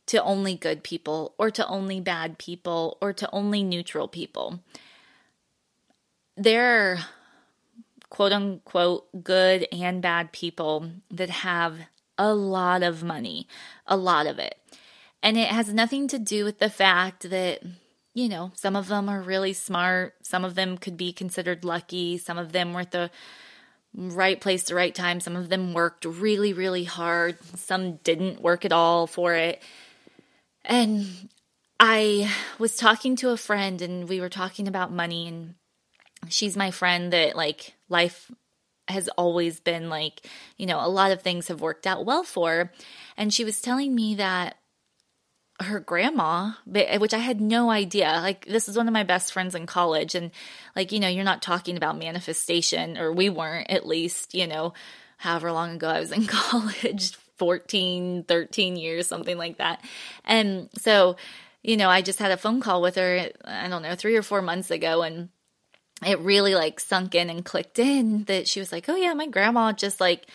to 0.07 0.23
only 0.23 0.55
good 0.55 0.83
people 0.83 1.35
or 1.39 1.51
to 1.51 1.67
only 1.67 2.01
bad 2.01 2.39
people 2.39 2.99
or 3.01 3.13
to 3.13 3.29
only 3.33 3.63
neutral 3.63 4.09
people. 4.09 4.61
There 6.37 6.93
are 6.93 6.99
quote 8.11 8.33
unquote 8.33 9.25
good 9.25 9.67
and 9.73 10.03
bad 10.03 10.33
people 10.33 10.91
that 11.11 11.31
have 11.31 11.79
a 12.19 12.35
lot 12.35 12.83
of 12.83 13.03
money, 13.03 13.49
a 13.87 13.97
lot 13.97 14.27
of 14.27 14.39
it. 14.39 14.59
And 15.23 15.39
it 15.39 15.49
has 15.49 15.73
nothing 15.73 16.09
to 16.09 16.19
do 16.19 16.45
with 16.45 16.59
the 16.59 16.69
fact 16.69 17.31
that, 17.31 17.63
you 18.13 18.29
know, 18.29 18.53
some 18.55 18.77
of 18.77 18.89
them 18.89 19.09
are 19.09 19.23
really 19.23 19.53
smart, 19.53 20.15
some 20.23 20.45
of 20.45 20.57
them 20.57 20.77
could 20.77 20.97
be 20.97 21.13
considered 21.13 21.65
lucky, 21.65 22.19
some 22.19 22.37
of 22.37 22.53
them 22.53 22.75
were 22.75 22.85
the 22.85 23.11
right 23.95 24.41
place 24.41 24.65
the 24.65 24.75
right 24.75 24.95
time. 24.95 25.21
Some 25.21 25.37
of 25.37 25.49
them 25.49 25.75
worked 25.75 26.05
really, 26.05 26.53
really 26.53 26.85
hard. 26.85 27.37
Some 27.57 27.97
didn't 27.97 28.41
work 28.41 28.65
at 28.65 28.73
all 28.73 29.07
for 29.07 29.35
it. 29.35 29.63
And 30.65 31.07
I 31.79 32.31
was 32.59 32.77
talking 32.77 33.17
to 33.17 33.31
a 33.31 33.37
friend 33.37 33.83
and 33.83 34.09
we 34.09 34.21
were 34.21 34.29
talking 34.29 34.69
about 34.69 34.93
money 34.93 35.29
and 35.29 35.55
she's 36.29 36.57
my 36.57 36.71
friend 36.71 37.13
that 37.13 37.37
like 37.37 37.75
life 37.89 38.31
has 38.89 39.09
always 39.09 39.61
been 39.61 39.89
like, 39.89 40.27
you 40.57 40.67
know, 40.67 40.85
a 40.85 40.89
lot 40.89 41.13
of 41.13 41.23
things 41.23 41.49
have 41.49 41.61
worked 41.61 41.87
out 41.87 42.05
well 42.05 42.23
for. 42.23 42.71
And 43.17 43.33
she 43.33 43.45
was 43.45 43.61
telling 43.61 43.95
me 43.95 44.17
that 44.17 44.57
her 45.63 45.81
grandma, 45.81 46.53
which 46.67 47.15
I 47.15 47.19
had 47.19 47.41
no 47.41 47.71
idea. 47.71 48.21
Like, 48.23 48.47
this 48.47 48.69
is 48.69 48.77
one 48.77 48.89
of 48.89 48.95
my 48.95 49.05
best 49.05 49.33
friends 49.33 49.55
in 49.55 49.67
college. 49.67 50.15
And, 50.15 50.31
like, 50.77 50.93
you 50.93 51.01
know, 51.01 51.09
you're 51.09 51.25
not 51.25 51.43
talking 51.43 51.77
about 51.77 51.99
manifestation, 51.99 52.99
or 52.99 53.13
we 53.13 53.31
weren't 53.31 53.71
at 53.71 53.87
least, 53.87 54.35
you 54.35 54.47
know, 54.47 54.75
however 55.17 55.53
long 55.53 55.77
ago 55.77 55.89
I 55.89 56.01
was 56.01 56.13
in 56.13 56.27
college 56.27 57.17
14, 57.39 58.25
13 58.25 58.77
years, 58.77 59.07
something 59.07 59.37
like 59.37 59.59
that. 59.59 59.85
And 60.25 60.69
so, 60.79 61.17
you 61.63 61.77
know, 61.77 61.89
I 61.89 62.03
just 62.03 62.19
had 62.19 62.31
a 62.31 62.37
phone 62.37 62.61
call 62.61 62.83
with 62.83 62.97
her, 62.97 63.31
I 63.45 63.69
don't 63.69 63.83
know, 63.83 63.95
three 63.95 64.17
or 64.17 64.23
four 64.23 64.43
months 64.43 64.71
ago. 64.71 65.03
And 65.03 65.29
it 66.05 66.19
really 66.21 66.55
like 66.55 66.81
sunk 66.81 67.15
in 67.15 67.31
and 67.31 67.45
clicked 67.45 67.79
in 67.79 68.25
that 68.25 68.49
she 68.49 68.61
was 68.61 68.73
like, 68.73 68.89
oh, 68.89 68.97
yeah, 68.97 69.15
my 69.15 69.27
grandma 69.27 69.73
just 69.73 70.01
like, 70.01 70.27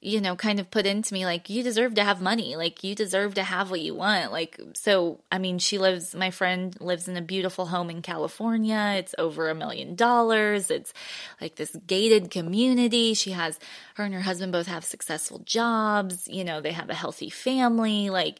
you 0.00 0.20
know, 0.20 0.36
kind 0.36 0.60
of 0.60 0.70
put 0.70 0.86
into 0.86 1.12
me 1.12 1.24
like, 1.26 1.50
you 1.50 1.62
deserve 1.62 1.94
to 1.94 2.04
have 2.04 2.20
money. 2.20 2.54
Like, 2.54 2.84
you 2.84 2.94
deserve 2.94 3.34
to 3.34 3.42
have 3.42 3.70
what 3.70 3.80
you 3.80 3.96
want. 3.96 4.30
Like, 4.30 4.60
so, 4.74 5.20
I 5.32 5.38
mean, 5.38 5.58
she 5.58 5.76
lives, 5.76 6.14
my 6.14 6.30
friend 6.30 6.76
lives 6.80 7.08
in 7.08 7.16
a 7.16 7.22
beautiful 7.22 7.66
home 7.66 7.90
in 7.90 8.00
California. 8.00 8.94
It's 8.96 9.14
over 9.18 9.50
a 9.50 9.56
million 9.56 9.96
dollars. 9.96 10.70
It's 10.70 10.92
like 11.40 11.56
this 11.56 11.76
gated 11.86 12.30
community. 12.30 13.14
She 13.14 13.32
has, 13.32 13.58
her 13.96 14.04
and 14.04 14.14
her 14.14 14.20
husband 14.20 14.52
both 14.52 14.68
have 14.68 14.84
successful 14.84 15.40
jobs. 15.40 16.28
You 16.28 16.44
know, 16.44 16.60
they 16.60 16.72
have 16.72 16.90
a 16.90 16.94
healthy 16.94 17.28
family. 17.28 18.08
Like, 18.08 18.38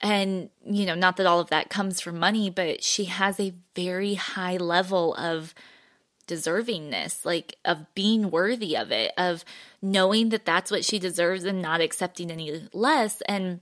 and, 0.00 0.50
you 0.64 0.84
know, 0.84 0.96
not 0.96 1.16
that 1.18 1.26
all 1.26 1.38
of 1.38 1.50
that 1.50 1.70
comes 1.70 2.00
from 2.00 2.18
money, 2.18 2.50
but 2.50 2.82
she 2.82 3.04
has 3.04 3.38
a 3.38 3.54
very 3.76 4.14
high 4.14 4.56
level 4.56 5.14
of, 5.14 5.54
deservingness, 6.26 7.24
like 7.24 7.56
of 7.64 7.92
being 7.94 8.30
worthy 8.30 8.76
of 8.76 8.90
it, 8.90 9.12
of 9.16 9.44
knowing 9.80 10.30
that 10.30 10.44
that's 10.44 10.70
what 10.70 10.84
she 10.84 10.98
deserves 10.98 11.44
and 11.44 11.60
not 11.60 11.80
accepting 11.80 12.30
any 12.30 12.68
less. 12.72 13.20
And 13.22 13.60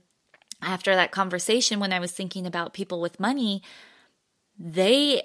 after 0.61 0.95
that 0.95 1.11
conversation, 1.11 1.79
when 1.79 1.93
I 1.93 1.99
was 1.99 2.11
thinking 2.11 2.45
about 2.45 2.73
people 2.73 3.01
with 3.01 3.19
money, 3.19 3.63
they 4.57 5.23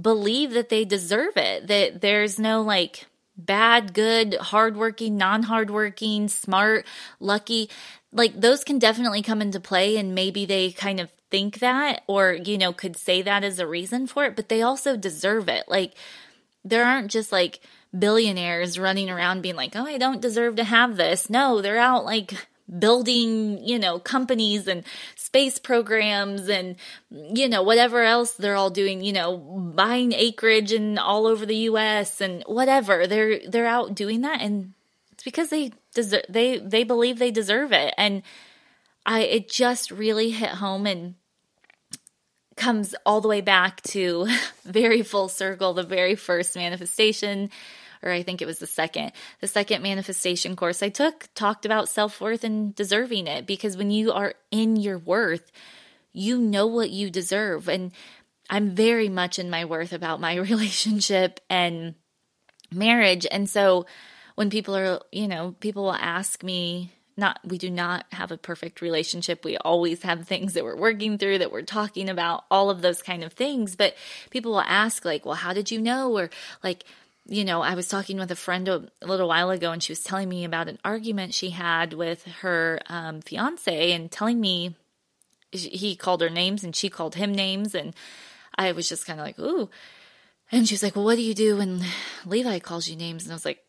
believe 0.00 0.52
that 0.52 0.68
they 0.68 0.84
deserve 0.84 1.36
it, 1.36 1.68
that 1.68 2.00
there's 2.00 2.38
no 2.38 2.62
like 2.62 3.06
bad, 3.36 3.94
good, 3.94 4.34
hardworking, 4.34 5.16
non 5.16 5.44
hardworking, 5.44 6.28
smart, 6.28 6.86
lucky. 7.20 7.70
Like 8.12 8.40
those 8.40 8.64
can 8.64 8.78
definitely 8.78 9.22
come 9.22 9.40
into 9.42 9.60
play, 9.60 9.96
and 9.96 10.14
maybe 10.14 10.46
they 10.46 10.72
kind 10.72 11.00
of 11.00 11.10
think 11.30 11.58
that 11.58 12.02
or, 12.06 12.32
you 12.32 12.56
know, 12.58 12.72
could 12.72 12.96
say 12.96 13.22
that 13.22 13.44
as 13.44 13.58
a 13.58 13.66
reason 13.66 14.06
for 14.06 14.24
it, 14.24 14.36
but 14.36 14.48
they 14.48 14.62
also 14.62 14.96
deserve 14.96 15.48
it. 15.48 15.64
Like, 15.68 15.94
there 16.68 16.84
aren't 16.84 17.10
just 17.10 17.32
like 17.32 17.60
billionaires 17.96 18.78
running 18.78 19.10
around 19.10 19.42
being 19.42 19.56
like, 19.56 19.74
oh, 19.76 19.86
I 19.86 19.98
don't 19.98 20.20
deserve 20.20 20.56
to 20.56 20.64
have 20.64 20.96
this. 20.96 21.30
No, 21.30 21.62
they're 21.62 21.78
out 21.78 22.04
like 22.04 22.34
building, 22.78 23.64
you 23.64 23.78
know, 23.78 23.98
companies 23.98 24.66
and 24.66 24.82
space 25.14 25.58
programs 25.58 26.48
and, 26.48 26.76
you 27.10 27.48
know, 27.48 27.62
whatever 27.62 28.02
else 28.02 28.32
they're 28.32 28.56
all 28.56 28.70
doing, 28.70 29.02
you 29.02 29.12
know, 29.12 29.36
buying 29.36 30.12
acreage 30.12 30.72
and 30.72 30.98
all 30.98 31.26
over 31.26 31.46
the 31.46 31.56
US 31.56 32.20
and 32.20 32.42
whatever. 32.46 33.06
They're, 33.06 33.40
they're 33.48 33.66
out 33.66 33.94
doing 33.94 34.22
that. 34.22 34.40
And 34.40 34.72
it's 35.12 35.22
because 35.22 35.50
they 35.50 35.72
deserve, 35.94 36.24
they, 36.28 36.58
they 36.58 36.82
believe 36.82 37.18
they 37.18 37.30
deserve 37.30 37.72
it. 37.72 37.94
And 37.96 38.22
I, 39.04 39.20
it 39.20 39.48
just 39.48 39.92
really 39.92 40.30
hit 40.30 40.50
home 40.50 40.86
and 40.86 41.14
comes 42.56 42.94
all 43.04 43.20
the 43.20 43.28
way 43.28 43.40
back 43.40 43.82
to 43.82 44.26
very 44.64 45.02
full 45.02 45.28
circle 45.28 45.74
the 45.74 45.82
very 45.82 46.14
first 46.14 46.56
manifestation 46.56 47.50
or 48.02 48.10
I 48.10 48.22
think 48.22 48.40
it 48.40 48.46
was 48.46 48.58
the 48.58 48.66
second, 48.66 49.12
the 49.40 49.48
second 49.48 49.82
manifestation 49.82 50.56
course 50.56 50.82
I 50.82 50.88
took 50.88 51.28
talked 51.34 51.66
about 51.66 51.88
self 51.88 52.20
worth 52.20 52.44
and 52.44 52.74
deserving 52.74 53.26
it 53.26 53.46
because 53.46 53.76
when 53.76 53.90
you 53.90 54.12
are 54.12 54.34
in 54.50 54.76
your 54.76 54.98
worth, 54.98 55.50
you 56.12 56.38
know 56.38 56.66
what 56.66 56.90
you 56.90 57.10
deserve. 57.10 57.68
And 57.68 57.92
I'm 58.48 58.70
very 58.70 59.08
much 59.08 59.38
in 59.38 59.50
my 59.50 59.64
worth 59.64 59.92
about 59.92 60.20
my 60.20 60.34
relationship 60.36 61.40
and 61.50 61.94
marriage. 62.72 63.26
And 63.30 63.48
so 63.48 63.86
when 64.34 64.50
people 64.50 64.76
are, 64.76 65.00
you 65.12 65.28
know, 65.28 65.54
people 65.60 65.84
will 65.84 65.94
ask 65.94 66.42
me, 66.42 66.92
not 67.16 67.40
we 67.44 67.58
do 67.58 67.70
not 67.70 68.04
have 68.12 68.30
a 68.30 68.36
perfect 68.36 68.80
relationship. 68.80 69.44
We 69.44 69.56
always 69.56 70.02
have 70.02 70.26
things 70.26 70.54
that 70.54 70.64
we're 70.64 70.76
working 70.76 71.18
through 71.18 71.38
that 71.38 71.52
we're 71.52 71.62
talking 71.62 72.08
about, 72.08 72.44
all 72.50 72.70
of 72.70 72.82
those 72.82 73.02
kind 73.02 73.24
of 73.24 73.32
things. 73.32 73.76
But 73.76 73.94
people 74.30 74.52
will 74.52 74.60
ask 74.60 75.04
like, 75.04 75.24
"Well, 75.24 75.34
how 75.34 75.52
did 75.52 75.70
you 75.70 75.80
know?" 75.80 76.16
or 76.16 76.30
like, 76.62 76.84
you 77.28 77.44
know, 77.44 77.62
I 77.62 77.74
was 77.74 77.88
talking 77.88 78.18
with 78.18 78.30
a 78.30 78.36
friend 78.36 78.68
a, 78.68 78.88
little 79.02 79.28
while 79.28 79.50
ago 79.50 79.72
and 79.72 79.82
she 79.82 79.92
was 79.92 80.02
telling 80.02 80.28
me 80.28 80.44
about 80.44 80.68
an 80.68 80.78
argument 80.84 81.34
she 81.34 81.50
had 81.50 81.92
with 81.92 82.24
her 82.40 82.80
um, 82.88 83.20
fiance 83.20 83.92
and 83.92 84.10
telling 84.10 84.40
me 84.40 84.76
he 85.50 85.96
called 85.96 86.20
her 86.20 86.30
names 86.30 86.62
and 86.62 86.74
she 86.74 86.88
called 86.88 87.14
him 87.14 87.32
names. 87.32 87.74
And 87.74 87.94
I 88.56 88.72
was 88.72 88.88
just 88.88 89.06
kind 89.06 89.18
of 89.18 89.26
like, 89.26 89.38
ooh. 89.38 89.68
And 90.52 90.68
she 90.68 90.74
was 90.74 90.82
like, 90.82 90.94
well, 90.94 91.04
what 91.04 91.16
do 91.16 91.22
you 91.22 91.34
do 91.34 91.56
when 91.56 91.82
Levi 92.24 92.60
calls 92.60 92.88
you 92.88 92.96
names? 92.96 93.24
And 93.24 93.32
I 93.32 93.34
was 93.34 93.44
like, 93.44 93.64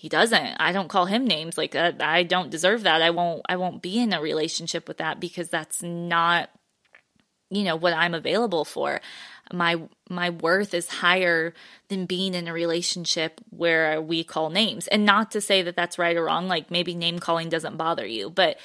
he 0.00 0.08
doesn't. 0.08 0.56
I 0.58 0.72
don't 0.72 0.88
call 0.88 1.04
him 1.04 1.26
names. 1.26 1.58
Like 1.58 1.72
that 1.72 2.00
i 2.00 2.22
don't 2.22 2.48
deserve 2.48 2.84
that. 2.84 3.02
I 3.02 3.10
won't 3.10 3.42
i 3.50 3.56
won't 3.56 3.82
be 3.82 3.98
in 3.98 4.14
a 4.14 4.22
relationship 4.22 4.88
with 4.88 4.96
that 4.96 5.20
because 5.20 5.50
that's 5.50 5.82
not 5.82 6.48
you 7.50 7.64
know 7.64 7.76
what 7.76 7.92
i'm 7.92 8.14
available 8.14 8.64
for. 8.64 9.02
My 9.52 9.82
my 10.08 10.30
worth 10.30 10.72
is 10.72 10.88
higher 10.88 11.52
than 11.88 12.06
being 12.06 12.32
in 12.32 12.48
a 12.48 12.52
relationship 12.54 13.42
where 13.50 14.00
we 14.00 14.24
call 14.24 14.48
names. 14.48 14.88
And 14.88 15.04
not 15.04 15.30
to 15.32 15.40
say 15.42 15.60
that 15.60 15.76
that's 15.76 15.98
right 15.98 16.16
or 16.16 16.24
wrong 16.24 16.48
like 16.48 16.70
maybe 16.70 16.94
name 16.94 17.18
calling 17.18 17.50
doesn't 17.50 17.76
bother 17.76 18.06
you 18.06 18.30
but 18.30 18.56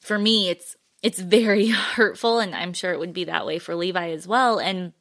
for 0.00 0.18
me 0.18 0.50
it's 0.50 0.74
it's 1.00 1.20
very 1.20 1.68
hurtful 1.96 2.40
and 2.40 2.56
i'm 2.56 2.72
sure 2.72 2.92
it 2.92 2.98
would 2.98 3.12
be 3.12 3.24
that 3.24 3.46
way 3.46 3.60
for 3.60 3.76
levi 3.76 4.10
as 4.10 4.26
well. 4.26 4.58
And 4.58 4.94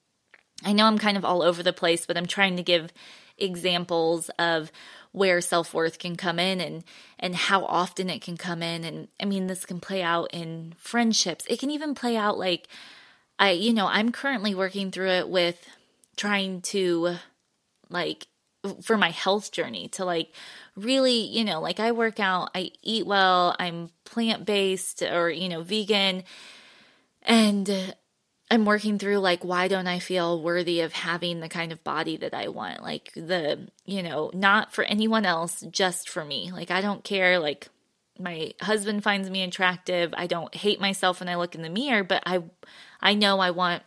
i 0.64 0.74
know 0.74 0.86
i'm 0.86 1.00
kind 1.00 1.18
of 1.18 1.26
all 1.26 1.42
over 1.42 1.64
the 1.64 1.74
place 1.74 2.06
but 2.06 2.18
i'm 2.18 2.28
trying 2.28 2.56
to 2.58 2.62
give 2.62 2.94
examples 3.40 4.30
of 4.38 4.72
where 5.12 5.42
self-worth 5.42 6.00
can 6.00 6.16
come 6.16 6.40
in 6.40 6.62
and 6.62 6.84
and 7.20 7.36
how 7.36 7.66
often 7.66 8.10
it 8.10 8.22
can 8.22 8.38
come 8.38 8.64
in 8.64 8.84
and 8.84 9.08
I 9.20 9.26
mean 9.26 9.48
this 9.48 9.66
can 9.66 9.80
play 9.80 10.02
out 10.02 10.30
in 10.32 10.74
friendships. 10.78 11.46
It 11.50 11.60
can 11.60 11.72
even 11.72 11.96
play 11.96 12.16
out 12.16 12.38
like 12.38 12.68
I 13.38 13.52
you 13.52 13.74
know, 13.74 13.88
I'm 13.88 14.12
currently 14.12 14.56
working 14.56 14.92
through 14.92 15.10
it 15.10 15.30
with 15.30 15.58
trying 16.16 16.62
to 16.62 17.16
like 17.90 18.28
for 18.84 18.98
my 18.98 19.10
health 19.10 19.52
journey 19.52 19.88
to 19.90 20.06
like 20.06 20.32
really, 20.76 21.22
you 21.22 21.44
know, 21.44 21.60
like 21.60 21.80
I 21.80 21.92
work 21.92 22.20
out, 22.20 22.52
I 22.54 22.72
eat 22.84 23.06
well, 23.06 23.56
I'm 23.60 23.90
plant-based 24.06 25.02
or 25.02 25.30
you 25.30 25.50
know, 25.50 25.64
vegan 25.64 26.24
and 27.24 27.96
I'm 28.52 28.66
working 28.66 29.00
through 29.00 29.20
like 29.20 29.46
why 29.46 29.70
don't 29.70 29.88
I 29.88 30.00
feel 30.00 30.42
worthy 30.42 30.82
of 30.82 30.92
having 30.92 31.40
the 31.40 31.48
kind 31.48 31.72
of 31.72 31.86
body 31.86 32.18
that 32.18 32.34
I 32.34 32.50
want? 32.50 32.84
Like 32.84 33.14
the, 33.16 33.70
you 33.86 34.04
know, 34.04 34.30
not 34.34 34.74
for 34.74 34.84
anyone 34.84 35.26
else, 35.26 35.62
just 35.72 36.10
for 36.10 36.26
me. 36.26 36.52
Like 36.52 36.70
I 36.70 36.82
don't 36.82 37.02
care 37.02 37.40
like 37.40 37.70
my 38.20 38.52
husband 38.60 39.04
finds 39.04 39.30
me 39.30 39.42
attractive. 39.42 40.14
I 40.18 40.28
don't 40.28 40.54
hate 40.54 40.82
myself 40.82 41.22
when 41.22 41.30
I 41.30 41.36
look 41.36 41.56
in 41.56 41.62
the 41.62 41.70
mirror, 41.70 42.04
but 42.04 42.24
I 42.26 42.44
I 43.00 43.14
know 43.14 43.40
I 43.40 43.52
want 43.52 43.84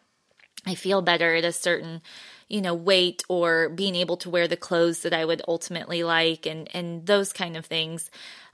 I 0.66 0.74
feel 0.74 1.02
better 1.02 1.34
at 1.34 1.44
a 1.44 1.52
certain 1.52 2.00
you 2.48 2.62
know 2.62 2.74
weight 2.74 3.22
or 3.28 3.68
being 3.68 3.94
able 3.94 4.16
to 4.16 4.30
wear 4.30 4.48
the 4.48 4.56
clothes 4.56 5.02
that 5.02 5.12
I 5.12 5.26
would 5.26 5.42
ultimately 5.46 6.04
like 6.04 6.46
and 6.46 6.70
and 6.72 7.04
those 7.04 7.34
kind 7.34 7.58
of 7.58 7.66
things. 7.66 8.10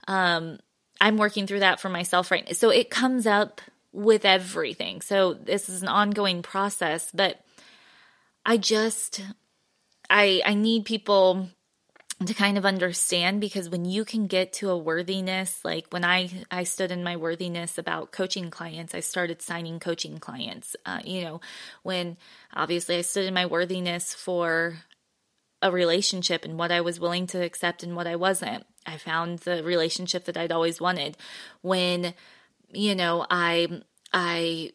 Um 0.09 0.59
I'm 0.99 1.15
working 1.15 1.47
through 1.47 1.59
that 1.61 1.79
for 1.79 1.87
myself 1.87 2.31
right 2.31 2.45
now. 2.45 2.51
So 2.51 2.69
it 2.69 2.89
comes 2.89 3.25
up 3.25 3.61
with 3.93 4.25
everything. 4.25 5.01
So 5.01 5.33
this 5.33 5.69
is 5.69 5.81
an 5.81 5.87
ongoing 5.87 6.41
process, 6.41 7.11
but 7.13 7.41
I 8.45 8.57
just 8.57 9.21
I 10.09 10.41
I 10.45 10.53
need 10.53 10.85
people 10.85 11.49
to 12.25 12.33
kind 12.33 12.57
of 12.57 12.65
understand 12.65 13.41
because 13.41 13.69
when 13.69 13.85
you 13.85 14.05
can 14.05 14.27
get 14.27 14.53
to 14.53 14.69
a 14.69 14.77
worthiness 14.77 15.59
like 15.65 15.87
when 15.89 16.05
i 16.05 16.29
i 16.51 16.63
stood 16.63 16.91
in 16.91 17.03
my 17.03 17.15
worthiness 17.15 17.77
about 17.77 18.11
coaching 18.11 18.51
clients 18.51 18.93
i 18.93 18.99
started 18.99 19.41
signing 19.41 19.79
coaching 19.79 20.19
clients. 20.19 20.75
Uh, 20.85 20.99
you 21.03 21.23
know 21.23 21.41
when 21.83 22.17
obviously 22.53 22.95
i 22.97 23.01
stood 23.01 23.25
in 23.25 23.33
my 23.33 23.45
worthiness 23.45 24.13
for 24.13 24.75
a 25.61 25.71
relationship 25.71 26.45
and 26.45 26.59
what 26.59 26.71
i 26.71 26.81
was 26.81 26.99
willing 26.99 27.25
to 27.25 27.43
accept 27.43 27.83
and 27.83 27.95
what 27.95 28.07
i 28.07 28.15
wasn't. 28.15 28.65
I 28.85 28.97
found 28.97 29.39
the 29.39 29.63
relationship 29.63 30.25
that 30.25 30.37
i'd 30.37 30.51
always 30.51 30.79
wanted. 30.79 31.17
When 31.61 32.13
you 32.73 32.95
know, 32.95 33.25
I 33.29 33.81
I 34.13 34.71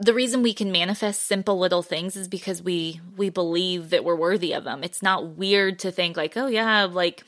the 0.00 0.14
reason 0.14 0.42
we 0.42 0.54
can 0.54 0.70
manifest 0.70 1.22
simple 1.22 1.58
little 1.58 1.82
things 1.82 2.16
is 2.16 2.28
because 2.28 2.62
we 2.62 3.00
we 3.16 3.30
believe 3.30 3.90
that 3.90 4.04
we're 4.04 4.16
worthy 4.16 4.52
of 4.52 4.64
them. 4.64 4.84
It's 4.84 5.02
not 5.02 5.36
weird 5.36 5.78
to 5.80 5.90
think 5.90 6.16
like, 6.16 6.36
"Oh 6.36 6.46
yeah, 6.46 6.84
like 6.84 7.24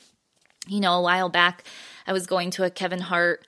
you 0.67 0.79
know, 0.79 0.93
a 0.93 1.01
while 1.01 1.29
back 1.29 1.63
I 2.07 2.13
was 2.13 2.27
going 2.27 2.51
to 2.51 2.63
a 2.63 2.69
Kevin 2.69 3.01
Hart 3.01 3.45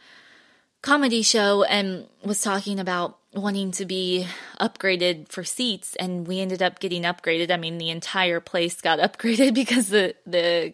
comedy 0.81 1.21
show 1.21 1.63
and 1.63 2.07
was 2.23 2.41
talking 2.41 2.79
about 2.79 3.17
wanting 3.33 3.71
to 3.71 3.86
be 3.86 4.27
upgraded 4.59 5.29
for 5.29 5.43
seats 5.43 5.95
and 5.95 6.27
we 6.27 6.39
ended 6.39 6.62
up 6.62 6.79
getting 6.79 7.03
upgraded. 7.03 7.51
I 7.51 7.57
mean, 7.57 7.77
the 7.77 7.89
entire 7.89 8.39
place 8.39 8.81
got 8.81 8.99
upgraded 9.17 9.53
because 9.53 9.89
the 9.89 10.15
the 10.25 10.73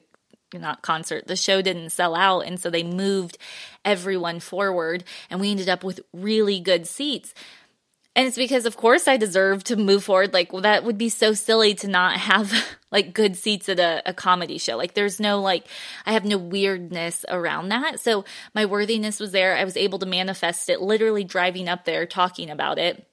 not 0.53 0.81
concert, 0.81 1.27
the 1.27 1.35
show 1.35 1.61
didn't 1.61 1.91
sell 1.91 2.15
out. 2.15 2.41
And 2.41 2.59
so 2.59 2.69
they 2.69 2.83
moved 2.83 3.37
everyone 3.85 4.39
forward 4.39 5.03
and 5.29 5.39
we 5.39 5.51
ended 5.51 5.69
up 5.69 5.83
with 5.83 5.99
really 6.13 6.59
good 6.59 6.87
seats. 6.87 7.33
And 8.15 8.27
it's 8.27 8.37
because, 8.37 8.65
of 8.65 8.75
course, 8.75 9.07
I 9.07 9.17
deserve 9.17 9.63
to 9.65 9.75
move 9.75 10.03
forward. 10.03 10.33
Like, 10.33 10.51
well, 10.51 10.63
that 10.63 10.83
would 10.83 10.97
be 10.97 11.09
so 11.09 11.33
silly 11.33 11.75
to 11.75 11.87
not 11.87 12.17
have 12.17 12.51
like 12.91 13.13
good 13.13 13.35
seats 13.35 13.69
at 13.69 13.79
a, 13.79 14.01
a 14.05 14.13
comedy 14.13 14.57
show. 14.57 14.75
Like, 14.75 14.93
there's 14.93 15.19
no 15.19 15.41
like, 15.41 15.65
I 16.05 16.13
have 16.13 16.25
no 16.25 16.37
weirdness 16.37 17.23
around 17.29 17.69
that. 17.69 17.99
So 17.99 18.25
my 18.55 18.65
worthiness 18.65 19.19
was 19.19 19.31
there. 19.31 19.55
I 19.55 19.63
was 19.63 19.77
able 19.77 19.99
to 19.99 20.05
manifest 20.05 20.69
it 20.69 20.81
literally 20.81 21.23
driving 21.23 21.69
up 21.69 21.85
there, 21.85 22.05
talking 22.05 22.49
about 22.49 22.79
it 22.79 23.08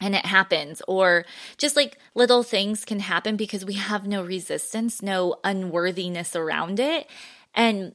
and 0.00 0.14
it 0.14 0.26
happens. 0.26 0.82
Or 0.88 1.24
just 1.58 1.76
like 1.76 1.98
little 2.14 2.42
things 2.42 2.84
can 2.84 3.00
happen 3.00 3.36
because 3.36 3.64
we 3.64 3.74
have 3.74 4.06
no 4.06 4.22
resistance 4.24 5.02
no 5.02 5.36
unworthiness 5.44 6.34
around 6.36 6.80
it. 6.80 7.08
And 7.54 7.94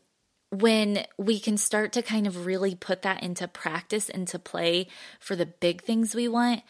when 0.49 1.05
we 1.17 1.39
can 1.39 1.57
start 1.57 1.91
to 1.93 2.01
kind 2.01 2.25
of 2.25 2.45
really 2.45 2.73
put 2.73 3.01
that 3.01 3.21
into 3.21 3.47
practice 3.47 4.07
into 4.07 4.39
play 4.39 4.87
for 5.19 5.35
the 5.35 5.45
big 5.45 5.81
things 5.81 6.15
we 6.15 6.27
want 6.29 6.63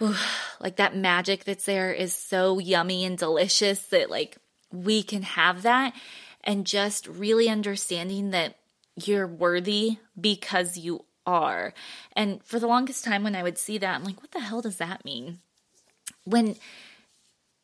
whew, 0.00 0.14
like 0.60 0.76
that 0.76 0.96
magic 0.96 1.44
that's 1.44 1.66
there 1.66 1.92
is 1.92 2.12
so 2.12 2.58
yummy 2.58 3.04
and 3.04 3.18
delicious 3.18 3.80
that 3.88 4.10
like 4.10 4.38
we 4.72 5.02
can 5.02 5.22
have 5.22 5.62
that. 5.62 5.94
And 6.42 6.66
just 6.66 7.06
really 7.06 7.50
understanding 7.50 8.30
that 8.30 8.56
you're 8.96 9.26
worthy 9.26 9.98
because 10.18 10.78
you 10.78 11.04
are. 11.30 11.72
And 12.14 12.42
for 12.44 12.58
the 12.58 12.66
longest 12.66 13.04
time, 13.04 13.22
when 13.22 13.36
I 13.36 13.42
would 13.42 13.58
see 13.58 13.78
that, 13.78 13.94
I'm 13.94 14.04
like, 14.04 14.20
what 14.20 14.32
the 14.32 14.40
hell 14.40 14.60
does 14.60 14.78
that 14.78 15.04
mean? 15.04 15.38
When 16.24 16.56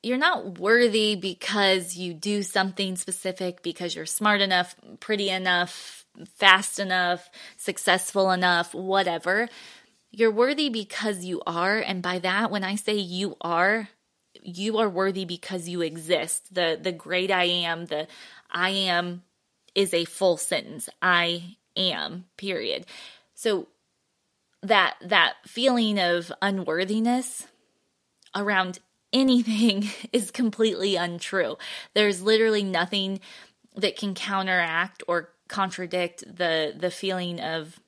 you're 0.02 0.18
not 0.18 0.58
worthy 0.58 1.16
because 1.16 1.96
you 1.96 2.14
do 2.14 2.42
something 2.42 2.96
specific, 2.96 3.62
because 3.62 3.94
you're 3.94 4.06
smart 4.06 4.40
enough, 4.40 4.76
pretty 5.00 5.28
enough, 5.28 6.04
fast 6.36 6.78
enough, 6.78 7.28
successful 7.56 8.30
enough, 8.30 8.72
whatever. 8.74 9.48
You're 10.12 10.30
worthy 10.30 10.68
because 10.68 11.24
you 11.24 11.42
are. 11.46 11.78
And 11.78 12.02
by 12.02 12.20
that, 12.20 12.50
when 12.50 12.64
I 12.64 12.76
say 12.76 12.94
you 12.94 13.36
are, 13.40 13.88
you 14.42 14.78
are 14.78 14.88
worthy 14.88 15.24
because 15.24 15.68
you 15.68 15.80
exist. 15.82 16.54
The 16.54 16.78
the 16.80 16.92
great 16.92 17.30
I 17.30 17.44
am, 17.44 17.86
the 17.86 18.06
I 18.50 18.70
am 18.70 19.22
is 19.74 19.92
a 19.92 20.04
full 20.04 20.36
sentence. 20.36 20.88
I 21.02 21.56
am, 21.76 22.26
period. 22.36 22.86
So 23.36 23.68
that 24.62 24.96
that 25.02 25.34
feeling 25.46 26.00
of 26.00 26.32
unworthiness 26.42 27.46
around 28.34 28.80
anything 29.12 29.88
is 30.12 30.30
completely 30.32 30.96
untrue. 30.96 31.56
There's 31.94 32.22
literally 32.22 32.64
nothing 32.64 33.20
that 33.76 33.96
can 33.96 34.14
counteract 34.14 35.02
or 35.06 35.30
contradict 35.48 36.24
the 36.26 36.74
the 36.76 36.90
feeling 36.90 37.38
of 37.38 37.78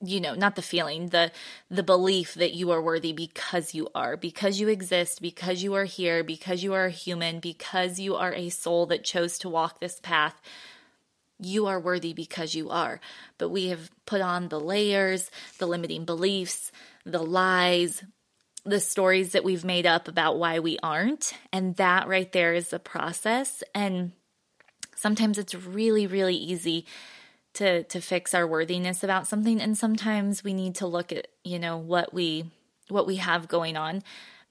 you 0.00 0.20
know 0.20 0.34
not 0.34 0.56
the 0.56 0.62
feeling 0.62 1.08
the 1.10 1.30
the 1.70 1.82
belief 1.82 2.34
that 2.34 2.52
you 2.54 2.70
are 2.72 2.82
worthy 2.82 3.12
because 3.12 3.74
you 3.74 3.88
are 3.94 4.16
because 4.16 4.58
you 4.58 4.68
exist 4.68 5.22
because 5.22 5.62
you 5.62 5.74
are 5.74 5.84
here 5.84 6.24
because 6.24 6.64
you 6.64 6.72
are 6.72 6.86
a 6.86 6.90
human 6.90 7.38
because 7.38 8.00
you 8.00 8.16
are 8.16 8.34
a 8.34 8.48
soul 8.48 8.86
that 8.86 9.04
chose 9.04 9.38
to 9.38 9.48
walk 9.48 9.78
this 9.78 10.00
path 10.00 10.40
you 11.38 11.66
are 11.66 11.80
worthy 11.80 12.12
because 12.12 12.54
you 12.54 12.70
are. 12.70 13.00
But 13.38 13.50
we 13.50 13.68
have 13.68 13.90
put 14.06 14.20
on 14.20 14.48
the 14.48 14.60
layers, 14.60 15.30
the 15.58 15.66
limiting 15.66 16.04
beliefs, 16.04 16.70
the 17.04 17.22
lies, 17.22 18.02
the 18.64 18.80
stories 18.80 19.32
that 19.32 19.44
we've 19.44 19.64
made 19.64 19.86
up 19.86 20.08
about 20.08 20.38
why 20.38 20.58
we 20.58 20.78
aren't. 20.82 21.34
And 21.52 21.76
that 21.76 22.08
right 22.08 22.30
there 22.32 22.54
is 22.54 22.70
the 22.70 22.78
process. 22.78 23.62
And 23.74 24.12
sometimes 24.96 25.38
it's 25.38 25.54
really, 25.54 26.06
really 26.06 26.36
easy 26.36 26.86
to 27.54 27.84
to 27.84 28.00
fix 28.00 28.34
our 28.34 28.46
worthiness 28.46 29.02
about 29.02 29.26
something 29.26 29.60
and 29.60 29.78
sometimes 29.78 30.44
we 30.44 30.52
need 30.52 30.74
to 30.74 30.86
look 30.86 31.12
at 31.12 31.28
you 31.44 31.58
know 31.58 31.78
what 31.78 32.12
we 32.12 32.44
what 32.88 33.06
we 33.06 33.16
have 33.16 33.48
going 33.48 33.76
on 33.76 34.02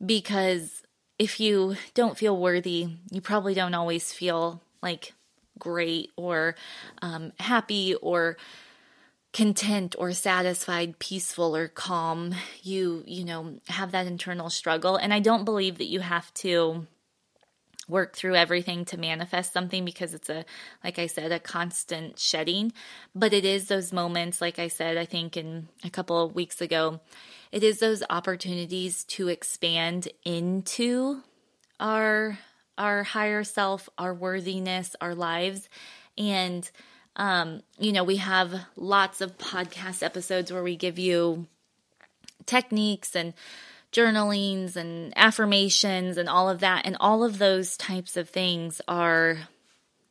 because 0.03 0.81
if 1.19 1.39
you 1.39 1.75
don't 1.93 2.17
feel 2.17 2.37
worthy 2.37 2.87
you 3.11 3.21
probably 3.21 3.53
don't 3.53 3.73
always 3.73 4.11
feel 4.11 4.61
like 4.81 5.13
great 5.59 6.11
or 6.15 6.55
um, 7.01 7.31
happy 7.39 7.95
or 7.95 8.37
content 9.33 9.95
or 9.97 10.13
satisfied 10.13 10.99
peaceful 10.99 11.55
or 11.55 11.67
calm. 11.67 12.35
You 12.61 13.03
you 13.05 13.25
know 13.25 13.55
have 13.67 13.91
that 13.91 14.07
internal 14.07 14.49
struggle. 14.49 14.95
And 14.95 15.13
i 15.13 15.19
don't 15.19 15.45
believe 15.45 15.77
that 15.79 15.87
you 15.87 15.99
have 15.99 16.33
to 16.35 16.87
work 17.89 18.15
through 18.15 18.35
everything 18.35 18.85
to 18.85 18.97
manifest 18.97 19.51
something 19.51 19.83
because 19.83 20.13
it's 20.13 20.29
a 20.29 20.45
like 20.83 20.99
i 20.99 21.07
said 21.07 21.31
a 21.31 21.39
constant 21.39 22.19
shedding. 22.19 22.71
But 23.13 23.33
it 23.33 23.43
is 23.43 23.67
those 23.67 23.91
moments 23.91 24.39
like 24.39 24.59
i 24.59 24.67
said 24.67 24.97
i 24.97 25.05
think 25.05 25.35
in 25.35 25.67
a 25.83 25.89
couple 25.89 26.23
of 26.23 26.35
weeks 26.35 26.61
ago 26.61 27.01
it 27.51 27.63
is 27.63 27.79
those 27.79 28.03
opportunities 28.09 29.03
to 29.03 29.27
expand 29.27 30.07
into 30.23 31.21
our 31.79 32.39
our 32.77 33.03
higher 33.03 33.43
self 33.43 33.89
our 33.97 34.13
worthiness 34.13 34.95
our 35.01 35.15
lives 35.15 35.69
and 36.17 36.69
um, 37.15 37.61
you 37.77 37.91
know, 37.91 38.03
we 38.03 38.17
have 38.17 38.53
lots 38.75 39.21
of 39.21 39.37
podcast 39.37 40.01
episodes 40.01 40.51
where 40.51 40.63
we 40.63 40.75
give 40.75 40.97
you 40.97 41.47
techniques 42.45 43.15
and 43.15 43.33
journalings 43.91 44.75
and 44.75 45.13
affirmations 45.15 46.17
and 46.17 46.27
all 46.27 46.49
of 46.49 46.59
that. 46.61 46.85
And 46.85 46.97
all 46.99 47.23
of 47.23 47.37
those 47.37 47.77
types 47.77 48.17
of 48.17 48.29
things 48.29 48.81
are 48.87 49.37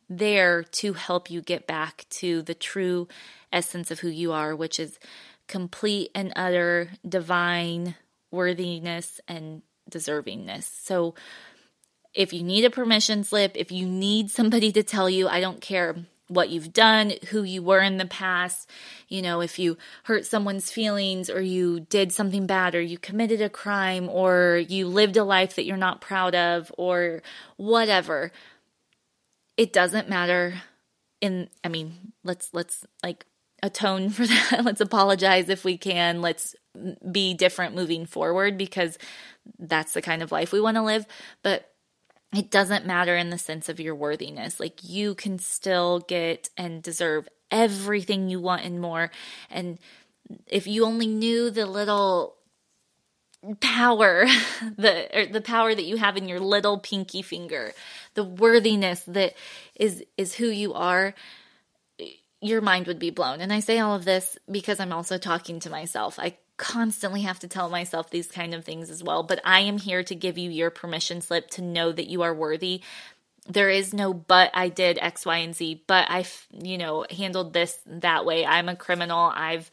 there 0.09 0.63
to 0.63 0.93
help 0.93 1.29
you 1.29 1.41
get 1.41 1.67
back 1.67 2.05
to 2.09 2.41
the 2.41 2.53
true 2.53 3.07
essence 3.51 3.91
of 3.91 3.99
who 3.99 4.09
you 4.09 4.31
are, 4.31 4.55
which 4.55 4.79
is 4.79 4.97
complete 5.47 6.09
and 6.15 6.31
utter 6.35 6.89
divine 7.07 7.95
worthiness 8.31 9.19
and 9.27 9.61
deservingness. 9.91 10.63
So, 10.63 11.15
if 12.13 12.33
you 12.33 12.43
need 12.43 12.65
a 12.65 12.69
permission 12.69 13.23
slip, 13.23 13.53
if 13.55 13.71
you 13.71 13.87
need 13.87 14.29
somebody 14.29 14.71
to 14.71 14.83
tell 14.83 15.09
you, 15.09 15.27
I 15.27 15.39
don't 15.39 15.61
care 15.61 15.95
what 16.27 16.49
you've 16.49 16.73
done, 16.73 17.13
who 17.29 17.43
you 17.43 17.61
were 17.61 17.81
in 17.81 17.97
the 17.97 18.05
past, 18.05 18.69
you 19.07 19.21
know, 19.21 19.41
if 19.41 19.59
you 19.59 19.77
hurt 20.03 20.25
someone's 20.25 20.71
feelings 20.71 21.29
or 21.29 21.41
you 21.41 21.81
did 21.81 22.11
something 22.11 22.47
bad 22.47 22.75
or 22.75 22.81
you 22.81 22.97
committed 22.97 23.41
a 23.41 23.49
crime 23.49 24.09
or 24.09 24.63
you 24.67 24.87
lived 24.87 25.17
a 25.17 25.23
life 25.23 25.55
that 25.55 25.65
you're 25.65 25.77
not 25.77 26.01
proud 26.01 26.33
of 26.33 26.71
or 26.77 27.21
whatever. 27.57 28.31
It 29.57 29.73
doesn't 29.73 30.09
matter 30.09 30.55
in 31.21 31.49
I 31.63 31.67
mean, 31.69 32.13
let's 32.23 32.49
let's 32.53 32.85
like 33.03 33.25
atone 33.61 34.09
for 34.09 34.25
that. 34.27 34.61
let's 34.63 34.81
apologize 34.81 35.49
if 35.49 35.63
we 35.63 35.77
can. 35.77 36.21
Let's 36.21 36.55
be 37.11 37.33
different 37.33 37.75
moving 37.75 38.05
forward 38.05 38.57
because 38.57 38.97
that's 39.59 39.93
the 39.93 40.01
kind 40.01 40.23
of 40.23 40.31
life 40.31 40.51
we 40.51 40.61
want 40.61 40.75
to 40.75 40.83
live, 40.83 41.05
but 41.43 41.72
it 42.35 42.49
doesn't 42.49 42.85
matter 42.85 43.15
in 43.15 43.29
the 43.29 43.37
sense 43.37 43.69
of 43.69 43.79
your 43.79 43.95
worthiness. 43.95 44.59
Like 44.59 44.83
you 44.83 45.15
can 45.15 45.39
still 45.39 45.99
get 45.99 46.49
and 46.57 46.81
deserve 46.81 47.27
everything 47.51 48.29
you 48.29 48.39
want 48.39 48.65
and 48.65 48.81
more. 48.81 49.11
And 49.49 49.77
if 50.47 50.67
you 50.67 50.85
only 50.85 51.07
knew 51.07 51.49
the 51.49 51.65
little 51.65 52.35
power 53.59 54.25
the 54.77 55.27
the 55.31 55.41
power 55.41 55.75
that 55.75 55.83
you 55.83 55.97
have 55.97 56.15
in 56.15 56.29
your 56.29 56.39
little 56.39 56.79
pinky 56.79 57.21
finger 57.21 57.73
the 58.13 58.23
worthiness 58.23 59.03
that 59.03 59.33
is 59.75 60.01
is 60.17 60.35
who 60.35 60.47
you 60.47 60.73
are 60.73 61.13
your 62.39 62.61
mind 62.61 62.87
would 62.87 62.99
be 62.99 63.09
blown 63.09 63.41
and 63.41 63.51
i 63.51 63.59
say 63.59 63.79
all 63.79 63.95
of 63.95 64.05
this 64.05 64.37
because 64.49 64.79
i'm 64.79 64.93
also 64.93 65.17
talking 65.17 65.59
to 65.59 65.69
myself 65.69 66.17
i 66.19 66.37
constantly 66.57 67.21
have 67.21 67.39
to 67.39 67.47
tell 67.47 67.69
myself 67.69 68.09
these 68.09 68.27
kind 68.27 68.53
of 68.53 68.63
things 68.63 68.89
as 68.89 69.03
well, 69.03 69.23
but 69.23 69.41
I 69.43 69.61
am 69.61 69.77
here 69.77 70.03
to 70.03 70.15
give 70.15 70.37
you 70.37 70.49
your 70.49 70.69
permission 70.69 71.21
slip 71.21 71.49
to 71.51 71.61
know 71.61 71.91
that 71.91 72.09
you 72.09 72.21
are 72.21 72.33
worthy. 72.33 72.81
There 73.47 73.69
is 73.69 73.93
no 73.93 74.13
but 74.13 74.51
I 74.53 74.69
did 74.69 74.97
X, 75.01 75.25
Y, 75.25 75.37
and 75.37 75.55
Z, 75.55 75.83
but 75.87 76.09
I, 76.09 76.25
you 76.51 76.77
know, 76.77 77.05
handled 77.09 77.53
this 77.53 77.77
that 77.85 78.25
way. 78.25 78.45
I'm 78.45 78.69
a 78.69 78.75
criminal. 78.75 79.31
I've, 79.33 79.69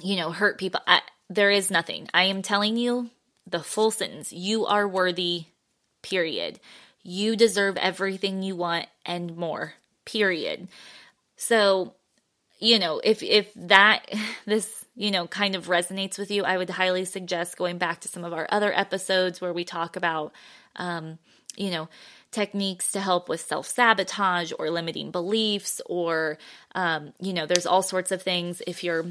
you 0.00 0.16
know, 0.16 0.30
hurt 0.32 0.58
people. 0.58 0.80
I, 0.86 1.00
there 1.28 1.50
is 1.50 1.70
nothing. 1.70 2.08
I 2.12 2.24
am 2.24 2.42
telling 2.42 2.76
you 2.76 3.10
the 3.46 3.60
full 3.60 3.90
sentence. 3.90 4.32
You 4.32 4.66
are 4.66 4.86
worthy, 4.86 5.46
period. 6.02 6.60
You 7.02 7.36
deserve 7.36 7.76
everything 7.76 8.42
you 8.42 8.56
want 8.56 8.86
and 9.06 9.36
more, 9.36 9.74
period. 10.04 10.68
So, 11.36 11.94
you 12.58 12.78
know, 12.78 13.00
if 13.02 13.22
if 13.22 13.52
that 13.54 14.04
this 14.44 14.84
you 15.00 15.10
know, 15.10 15.26
kind 15.26 15.54
of 15.54 15.68
resonates 15.68 16.18
with 16.18 16.30
you, 16.30 16.44
I 16.44 16.58
would 16.58 16.68
highly 16.68 17.06
suggest 17.06 17.56
going 17.56 17.78
back 17.78 18.02
to 18.02 18.08
some 18.08 18.22
of 18.22 18.34
our 18.34 18.46
other 18.50 18.70
episodes 18.70 19.40
where 19.40 19.54
we 19.54 19.64
talk 19.64 19.96
about, 19.96 20.30
um, 20.76 21.18
you 21.56 21.70
know, 21.70 21.88
techniques 22.32 22.92
to 22.92 23.00
help 23.00 23.26
with 23.26 23.40
self 23.40 23.66
sabotage 23.66 24.52
or 24.58 24.68
limiting 24.68 25.10
beliefs, 25.10 25.80
or, 25.86 26.36
um, 26.74 27.14
you 27.18 27.32
know, 27.32 27.46
there's 27.46 27.64
all 27.64 27.80
sorts 27.82 28.12
of 28.12 28.20
things. 28.20 28.60
If 28.66 28.84
you're 28.84 29.06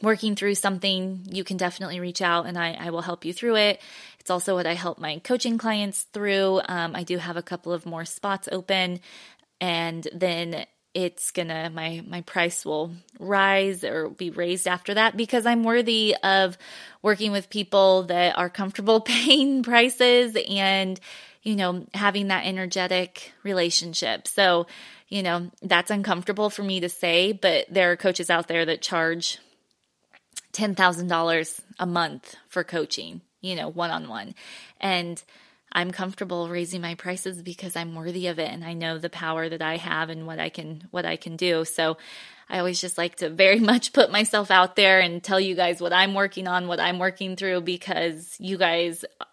working 0.00 0.36
through 0.36 0.54
something, 0.54 1.26
you 1.28 1.42
can 1.42 1.56
definitely 1.56 1.98
reach 1.98 2.22
out 2.22 2.46
and 2.46 2.56
I, 2.56 2.76
I 2.78 2.90
will 2.90 3.02
help 3.02 3.24
you 3.24 3.32
through 3.32 3.56
it. 3.56 3.80
It's 4.20 4.30
also 4.30 4.54
what 4.54 4.66
I 4.66 4.74
help 4.74 5.00
my 5.00 5.18
coaching 5.18 5.58
clients 5.58 6.04
through. 6.12 6.60
Um, 6.68 6.94
I 6.94 7.02
do 7.02 7.18
have 7.18 7.36
a 7.36 7.42
couple 7.42 7.72
of 7.72 7.84
more 7.84 8.04
spots 8.04 8.48
open. 8.52 9.00
And 9.60 10.06
then 10.14 10.66
it's 10.94 11.32
gonna 11.32 11.70
my 11.70 12.02
my 12.06 12.20
price 12.22 12.64
will 12.64 12.92
rise 13.18 13.82
or 13.84 14.08
be 14.08 14.30
raised 14.30 14.68
after 14.68 14.94
that 14.94 15.16
because 15.16 15.44
I'm 15.44 15.64
worthy 15.64 16.14
of 16.22 16.56
working 17.02 17.32
with 17.32 17.50
people 17.50 18.04
that 18.04 18.38
are 18.38 18.48
comfortable 18.48 19.00
paying 19.02 19.62
prices 19.62 20.36
and 20.48 20.98
you 21.42 21.56
know 21.56 21.84
having 21.92 22.28
that 22.28 22.46
energetic 22.46 23.32
relationship. 23.42 24.28
So, 24.28 24.66
you 25.08 25.22
know, 25.22 25.50
that's 25.62 25.90
uncomfortable 25.90 26.48
for 26.48 26.62
me 26.62 26.80
to 26.80 26.88
say, 26.88 27.32
but 27.32 27.66
there 27.68 27.92
are 27.92 27.96
coaches 27.96 28.30
out 28.30 28.48
there 28.48 28.64
that 28.64 28.80
charge 28.80 29.38
$10,000 30.52 31.60
a 31.80 31.86
month 31.86 32.36
for 32.48 32.64
coaching, 32.64 33.20
you 33.40 33.56
know, 33.56 33.68
one 33.68 33.90
on 33.90 34.08
one. 34.08 34.34
And 34.80 35.22
I'm 35.74 35.90
comfortable 35.90 36.48
raising 36.48 36.80
my 36.80 36.94
prices 36.94 37.42
because 37.42 37.74
I'm 37.74 37.94
worthy 37.94 38.28
of 38.28 38.38
it 38.38 38.50
and 38.50 38.64
I 38.64 38.74
know 38.74 38.98
the 38.98 39.10
power 39.10 39.48
that 39.48 39.62
I 39.62 39.76
have 39.76 40.08
and 40.08 40.26
what 40.26 40.38
I 40.38 40.48
can 40.48 40.86
what 40.90 41.04
I 41.04 41.16
can 41.16 41.36
do. 41.36 41.64
So 41.64 41.96
I 42.48 42.58
always 42.58 42.80
just 42.80 42.96
like 42.96 43.16
to 43.16 43.30
very 43.30 43.60
much 43.72 43.92
put 43.92 44.12
myself 44.12 44.50
out 44.50 44.76
there 44.76 45.00
and 45.00 45.22
tell 45.22 45.40
you 45.40 45.54
guys 45.54 45.80
what 45.80 45.92
I'm 45.92 46.14
working 46.14 46.46
on, 46.46 46.68
what 46.68 46.80
I'm 46.80 46.98
working 46.98 47.36
through 47.36 47.62
because 47.62 48.36
you 48.38 48.56
guys 48.56 49.04
uh, 49.20 49.24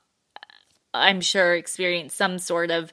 I'm 0.94 1.22
sure 1.22 1.56
experience 1.56 2.16
some 2.16 2.40
sort 2.40 2.72
of 2.72 2.92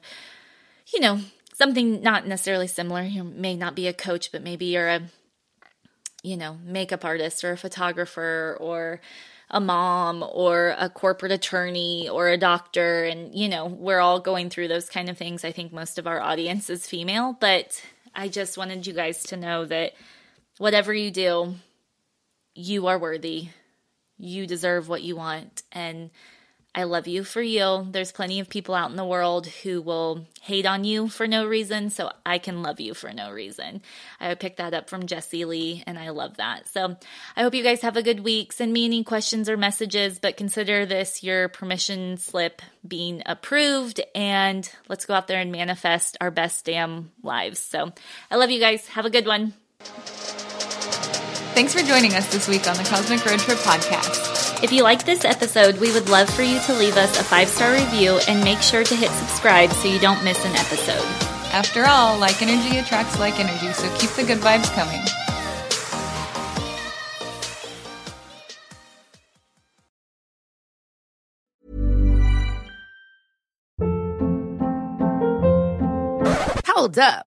you 0.93 0.99
know, 0.99 1.19
something 1.53 2.01
not 2.01 2.25
necessarily 2.25 2.67
similar. 2.67 3.03
You 3.03 3.23
may 3.23 3.55
not 3.55 3.75
be 3.75 3.87
a 3.87 3.93
coach, 3.93 4.31
but 4.31 4.41
maybe 4.41 4.65
you're 4.65 4.87
a 4.87 5.01
you 6.23 6.37
know, 6.37 6.57
makeup 6.63 7.05
artist 7.05 7.43
or 7.43 7.51
a 7.51 7.57
photographer 7.57 8.57
or 8.59 8.99
a 9.51 9.59
mom 9.59 10.23
or 10.31 10.75
a 10.77 10.89
corporate 10.89 11.31
attorney 11.31 12.07
or 12.07 12.29
a 12.29 12.37
doctor. 12.37 13.03
And, 13.03 13.33
you 13.33 13.49
know, 13.49 13.65
we're 13.65 13.99
all 13.99 14.19
going 14.19 14.49
through 14.49 14.67
those 14.67 14.89
kind 14.89 15.09
of 15.09 15.17
things. 15.17 15.43
I 15.43 15.51
think 15.51 15.73
most 15.73 15.97
of 15.97 16.07
our 16.07 16.19
audience 16.19 16.69
is 16.69 16.87
female, 16.87 17.35
but 17.39 17.81
I 18.13 18.27
just 18.27 18.57
wanted 18.57 18.85
you 18.85 18.93
guys 18.93 19.23
to 19.23 19.37
know 19.37 19.65
that 19.65 19.93
whatever 20.57 20.93
you 20.93 21.11
do, 21.11 21.55
you 22.53 22.87
are 22.87 22.99
worthy. 22.99 23.49
You 24.17 24.45
deserve 24.45 24.87
what 24.87 25.01
you 25.01 25.15
want. 25.15 25.63
And 25.71 26.11
I 26.75 26.83
love 26.83 27.07
you 27.07 27.23
for 27.23 27.41
you. 27.41 27.87
There's 27.89 28.11
plenty 28.11 28.39
of 28.39 28.47
people 28.47 28.75
out 28.75 28.91
in 28.91 28.95
the 28.95 29.05
world 29.05 29.47
who 29.47 29.81
will 29.81 30.27
hate 30.41 30.67
on 30.67 30.83
you 30.83 31.07
for 31.07 31.27
no 31.27 31.47
reason, 31.47 31.89
so 31.89 32.11
I 32.25 32.37
can 32.37 32.61
love 32.61 32.79
you 32.79 32.93
for 32.93 33.11
no 33.11 33.31
reason. 33.31 33.81
I 34.19 34.35
picked 34.35 34.57
that 34.57 34.75
up 34.75 34.87
from 34.87 35.07
Jesse 35.07 35.45
Lee, 35.45 35.83
and 35.87 35.97
I 35.97 36.09
love 36.09 36.37
that. 36.37 36.67
So 36.67 36.95
I 37.35 37.41
hope 37.41 37.55
you 37.55 37.63
guys 37.63 37.81
have 37.81 37.97
a 37.97 38.03
good 38.03 38.19
week. 38.19 38.53
Send 38.53 38.71
me 38.71 38.85
any 38.85 39.03
questions 39.03 39.49
or 39.49 39.57
messages, 39.57 40.19
but 40.19 40.37
consider 40.37 40.85
this 40.85 41.23
your 41.23 41.49
permission 41.49 42.17
slip 42.17 42.61
being 42.87 43.23
approved, 43.25 43.99
and 44.13 44.69
let's 44.87 45.07
go 45.07 45.15
out 45.15 45.27
there 45.27 45.41
and 45.41 45.51
manifest 45.51 46.17
our 46.21 46.31
best 46.31 46.65
damn 46.65 47.11
lives. 47.23 47.59
So 47.59 47.91
I 48.29 48.35
love 48.35 48.51
you 48.51 48.59
guys. 48.59 48.87
Have 48.89 49.05
a 49.05 49.09
good 49.09 49.25
one. 49.25 49.53
Thanks 51.55 51.73
for 51.73 51.81
joining 51.81 52.13
us 52.13 52.31
this 52.31 52.47
week 52.47 52.67
on 52.67 52.77
the 52.77 52.83
Cosmic 52.83 53.25
Road 53.25 53.39
Trip 53.39 53.57
podcast. 53.57 54.38
If 54.61 54.73
you 54.73 54.83
like 54.83 55.05
this 55.05 55.23
episode, 55.23 55.77
we 55.77 55.93
would 55.93 56.09
love 56.09 56.29
for 56.29 56.43
you 56.43 56.59
to 56.59 56.73
leave 56.73 56.97
us 56.97 57.17
a 57.17 57.23
five 57.23 57.47
star 57.47 57.71
review 57.71 58.19
and 58.27 58.43
make 58.43 58.59
sure 58.59 58.83
to 58.83 58.93
hit 58.93 59.09
subscribe 59.11 59.71
so 59.71 59.87
you 59.87 59.99
don't 59.99 60.21
miss 60.21 60.43
an 60.43 60.51
episode. 60.51 61.05
After 61.53 61.85
all, 61.85 62.19
like 62.19 62.41
energy 62.41 62.77
attracts 62.77 63.17
like 63.17 63.39
energy, 63.39 63.71
so 63.71 63.89
keep 63.97 64.09
the 64.11 64.23
good 64.23 64.39
vibes 64.39 64.69
coming. 64.75 64.99
Hold 76.65 76.99
up. 76.99 77.28